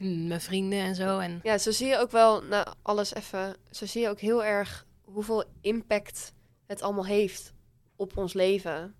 mijn 0.00 0.40
vrienden 0.40 0.78
en 0.78 0.94
zo. 0.94 1.18
En 1.18 1.40
Ja, 1.42 1.58
zo 1.58 1.70
zie 1.70 1.86
je 1.86 1.98
ook 1.98 2.10
wel, 2.10 2.42
nou, 2.42 2.66
alles 2.82 3.14
even, 3.14 3.56
zo 3.70 3.86
zie 3.86 4.02
je 4.02 4.08
ook 4.08 4.20
heel 4.20 4.44
erg 4.44 4.86
hoeveel 5.04 5.44
impact 5.60 6.32
het 6.66 6.82
allemaal 6.82 7.06
heeft 7.06 7.52
op 7.96 8.16
ons 8.16 8.32
leven. 8.32 8.94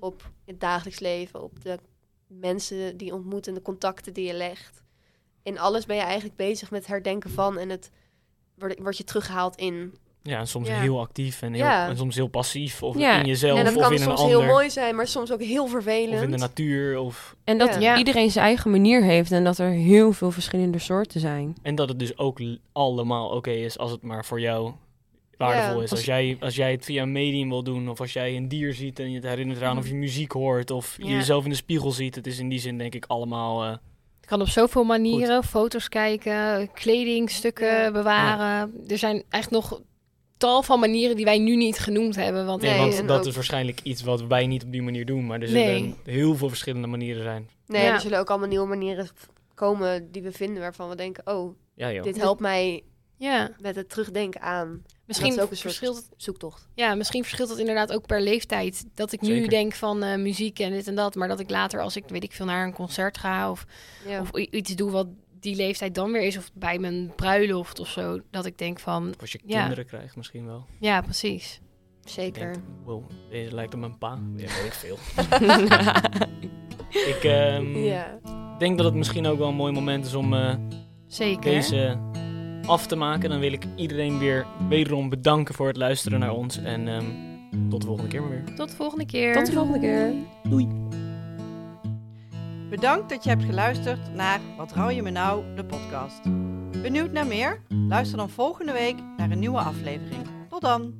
Op 0.00 0.30
het 0.44 0.60
dagelijks 0.60 1.00
leven, 1.00 1.42
op 1.42 1.62
de 1.62 1.78
mensen 2.26 2.96
die 2.96 3.06
je 3.06 3.14
ontmoet 3.14 3.46
en 3.46 3.54
de 3.54 3.62
contacten 3.62 4.12
die 4.12 4.26
je 4.26 4.32
legt. 4.32 4.82
In 5.42 5.58
alles 5.58 5.86
ben 5.86 5.96
je 5.96 6.02
eigenlijk 6.02 6.36
bezig 6.36 6.70
met 6.70 6.86
herdenken 6.86 7.30
van 7.30 7.58
en 7.58 7.68
het 7.68 7.90
word, 8.54 8.78
word 8.78 8.96
je 8.96 9.04
teruggehaald 9.04 9.56
in. 9.56 9.94
Ja, 10.26 10.38
en 10.38 10.46
soms 10.46 10.68
Ja. 10.68 10.74
heel 10.80 11.00
actief 11.00 11.42
en, 11.42 11.52
heel, 11.52 11.64
Ja. 11.64 11.88
en 11.88 11.96
soms 11.96 12.14
heel 12.14 12.26
passief. 12.26 12.82
Of 12.82 12.98
Ja. 12.98 13.18
in 13.20 13.26
jezelf 13.26 13.58
en 13.58 13.64
dat 13.64 13.74
of 13.76 13.82
kan 13.82 13.90
in 13.92 13.96
een 13.98 14.04
soms 14.04 14.20
ander. 14.20 14.36
heel 14.38 14.46
mooi 14.46 14.70
zijn, 14.70 14.96
maar 14.96 15.06
soms 15.06 15.32
ook 15.32 15.42
heel 15.42 15.66
vervelend. 15.66 16.14
Of 16.14 16.22
in 16.22 16.30
de 16.30 16.36
natuur. 16.36 16.98
Of... 16.98 17.36
En 17.44 17.58
dat 17.58 17.74
Ja. 17.74 17.80
Ja. 17.80 17.96
iedereen 17.98 18.30
zijn 18.30 18.44
eigen 18.44 18.70
manier 18.70 19.02
heeft 19.02 19.32
en 19.32 19.44
dat 19.44 19.58
er 19.58 19.70
heel 19.70 20.12
veel 20.12 20.30
verschillende 20.30 20.78
soorten 20.78 21.20
zijn. 21.20 21.56
En 21.62 21.74
dat 21.74 21.88
het 21.88 21.98
dus 21.98 22.18
ook 22.18 22.40
allemaal 22.72 23.28
oké 23.28 23.50
is 23.50 23.78
als 23.78 23.90
het 23.90 24.02
maar 24.02 24.24
voor 24.24 24.40
jou 24.40 24.72
waardevol 25.36 25.76
Ja. 25.76 25.82
is. 25.82 25.90
Als 25.90 26.04
jij, 26.04 26.36
als 26.40 26.56
jij 26.56 26.70
het 26.72 26.84
via 26.84 27.02
een 27.02 27.12
medium 27.12 27.48
wil 27.48 27.62
doen, 27.62 27.88
of 27.88 28.00
als 28.00 28.12
jij 28.12 28.36
een 28.36 28.48
dier 28.48 28.74
ziet 28.74 28.98
en 28.98 29.10
je 29.10 29.16
het 29.16 29.24
herinnert 29.28 29.58
eraan, 29.60 29.78
of 29.78 29.88
je 29.88 29.94
muziek 29.94 30.32
hoort, 30.32 30.70
of 30.70 30.94
je 30.98 31.04
Ja. 31.06 31.10
jezelf 31.16 31.44
in 31.44 31.50
de 31.50 31.56
spiegel 31.56 31.90
ziet. 31.90 32.14
Het 32.14 32.26
is 32.26 32.38
in 32.38 32.48
die 32.48 32.58
zin 32.58 32.78
denk 32.78 32.94
ik 32.94 33.04
allemaal... 33.06 33.62
eh, 33.64 33.70
het 33.70 34.26
kan 34.32 34.40
op 34.40 34.48
zoveel 34.48 34.84
manieren. 34.84 35.44
Foto's 35.44 35.88
kijken, 35.88 36.70
kledingstukken 36.72 37.68
Ja. 37.82 37.90
bewaren. 37.90 38.72
Er 38.88 38.98
zijn 38.98 39.22
echt 39.28 39.50
nog 39.50 39.80
tal 40.44 40.62
van 40.62 40.80
manieren 40.80 41.16
die 41.16 41.24
wij 41.24 41.38
nu 41.38 41.56
niet 41.56 41.78
genoemd 41.78 42.16
hebben. 42.16 42.46
Want 42.46 42.62
nee, 42.62 42.70
Nee, 42.70 42.80
want 42.92 43.08
dat 43.08 43.18
ook- 43.20 43.26
is 43.26 43.34
waarschijnlijk 43.34 43.80
iets 43.82 44.02
wat 44.02 44.22
wij 44.22 44.46
niet 44.46 44.64
op 44.64 44.72
die 44.72 44.82
manier 44.82 45.06
doen. 45.06 45.26
Maar 45.26 45.40
er 45.40 45.50
Nee. 45.52 45.78
zullen 45.78 45.96
heel 46.04 46.34
veel 46.36 46.48
verschillende 46.48 46.86
manieren 46.86 47.22
zijn. 47.22 47.48
Nee, 47.66 47.82
Ja. 47.84 47.92
er 47.92 48.00
zullen 48.00 48.18
ook 48.18 48.30
allemaal 48.30 48.48
nieuwe 48.48 48.66
manieren 48.66 49.08
komen 49.54 50.10
die 50.12 50.22
we 50.22 50.32
vinden 50.32 50.62
waarvan 50.62 50.88
we 50.88 50.96
denken, 50.96 51.26
oh, 51.26 51.56
Ja, 51.74 52.02
dit 52.02 52.16
helpt 52.16 52.40
mij 52.40 52.82
ja, 53.16 53.50
met 53.60 53.76
het 53.76 53.88
terugdenken 53.88 54.40
aan 54.40 54.82
misschien 55.06 55.28
Dat 55.28 55.38
is 55.38 55.44
ook 55.44 55.50
een 55.50 55.56
soort- 55.56 55.74
verschilt 55.74 55.96
het 55.96 56.08
zoektocht. 56.16 56.68
Ja, 56.74 56.94
misschien 56.94 57.22
verschilt 57.24 57.48
het 57.48 57.58
inderdaad 57.58 57.92
ook 57.92 58.06
per 58.06 58.22
leeftijd. 58.22 58.84
Dat 58.94 59.12
ik 59.12 59.20
nu 59.20 59.46
denk 59.46 59.72
van 59.74 60.02
eh, 60.02 60.16
muziek 60.18 60.58
en 60.58 60.70
dit 60.70 60.86
en 60.86 60.94
dat. 60.94 61.14
Maar 61.14 61.28
dat 61.28 61.40
ik 61.40 61.50
later, 61.50 61.80
als 61.80 61.96
ik 61.96 62.04
weet 62.08 62.24
ik 62.24 62.32
veel 62.32 62.46
naar 62.46 62.66
een 62.66 62.72
concert 62.72 63.18
ga 63.18 63.50
of, 63.50 63.64
Ja. 64.08 64.20
of 64.20 64.30
iets 64.40 64.74
doe 64.74 64.90
wat 64.90 65.06
die 65.44 65.56
leeftijd 65.56 65.94
dan 65.94 66.12
weer 66.12 66.22
is. 66.22 66.36
Of 66.36 66.50
bij 66.54 66.78
mijn 66.78 67.12
bruiloft 67.16 67.78
of 67.80 67.88
zo. 67.88 68.20
Dat 68.30 68.46
ik 68.46 68.58
denk 68.58 68.78
van, 68.80 69.08
Of 69.08 69.20
als 69.20 69.32
je 69.32 69.40
Ja. 69.46 69.60
kinderen 69.60 69.86
krijgt 69.86 70.16
misschien 70.16 70.46
wel. 70.46 70.66
ja, 70.80 71.00
precies. 71.00 71.60
Zeker. 72.04 72.52
Denk, 72.52 72.64
wow, 72.84 73.02
deze 73.30 73.54
lijkt 73.54 73.74
op 73.74 73.80
mijn 73.80 73.98
pa. 73.98 74.18
Ja, 74.36 74.46
weet 74.46 74.64
ik 74.66 74.72
veel. 74.72 74.98
ik 77.14 77.24
ehm, 77.24 77.76
Ja. 77.78 78.18
denk 78.58 78.76
dat 78.76 78.86
het 78.86 78.94
misschien 78.94 79.26
ook 79.26 79.38
wel 79.38 79.48
een 79.48 79.54
mooi 79.54 79.72
moment 79.72 80.06
is 80.06 80.14
om 80.14 80.34
eh, 80.34 80.54
Zeker. 81.06 81.42
deze 81.50 81.98
af 82.66 82.86
te 82.86 82.96
maken. 82.96 83.30
Dan 83.30 83.38
wil 83.40 83.52
ik 83.52 83.64
iedereen 83.76 84.18
weer 84.18 84.46
wederom 84.68 85.08
bedanken 85.08 85.54
voor 85.54 85.66
het 85.66 85.76
luisteren 85.76 86.18
naar 86.20 86.32
ons. 86.32 86.56
En 86.58 86.88
ehm, 86.88 87.04
tot 87.70 87.80
de 87.80 87.86
volgende 87.86 88.10
keer 88.10 88.20
maar 88.20 88.30
weer. 88.30 88.54
Tot 88.56 88.70
de 88.70 88.76
volgende 88.76 89.06
keer. 89.06 89.34
Tot 89.34 89.46
de 89.46 89.52
volgende 89.52 89.78
keer. 89.80 90.12
Bedankt 92.70 93.08
dat 93.08 93.24
je 93.24 93.30
hebt 93.30 93.44
geluisterd 93.44 94.14
naar 94.14 94.40
Wat 94.56 94.72
rouw 94.72 94.88
je 94.88 95.02
me 95.02 95.10
nou, 95.10 95.54
de 95.54 95.64
podcast. 95.64 96.22
Benieuwd 96.82 97.12
naar 97.12 97.26
meer? 97.26 97.62
Luister 97.68 98.16
dan 98.16 98.30
volgende 98.30 98.72
week 98.72 98.96
naar 99.16 99.30
een 99.30 99.38
nieuwe 99.38 99.58
aflevering. 99.60 100.26
Tot 100.48 100.60
dan! 100.60 100.94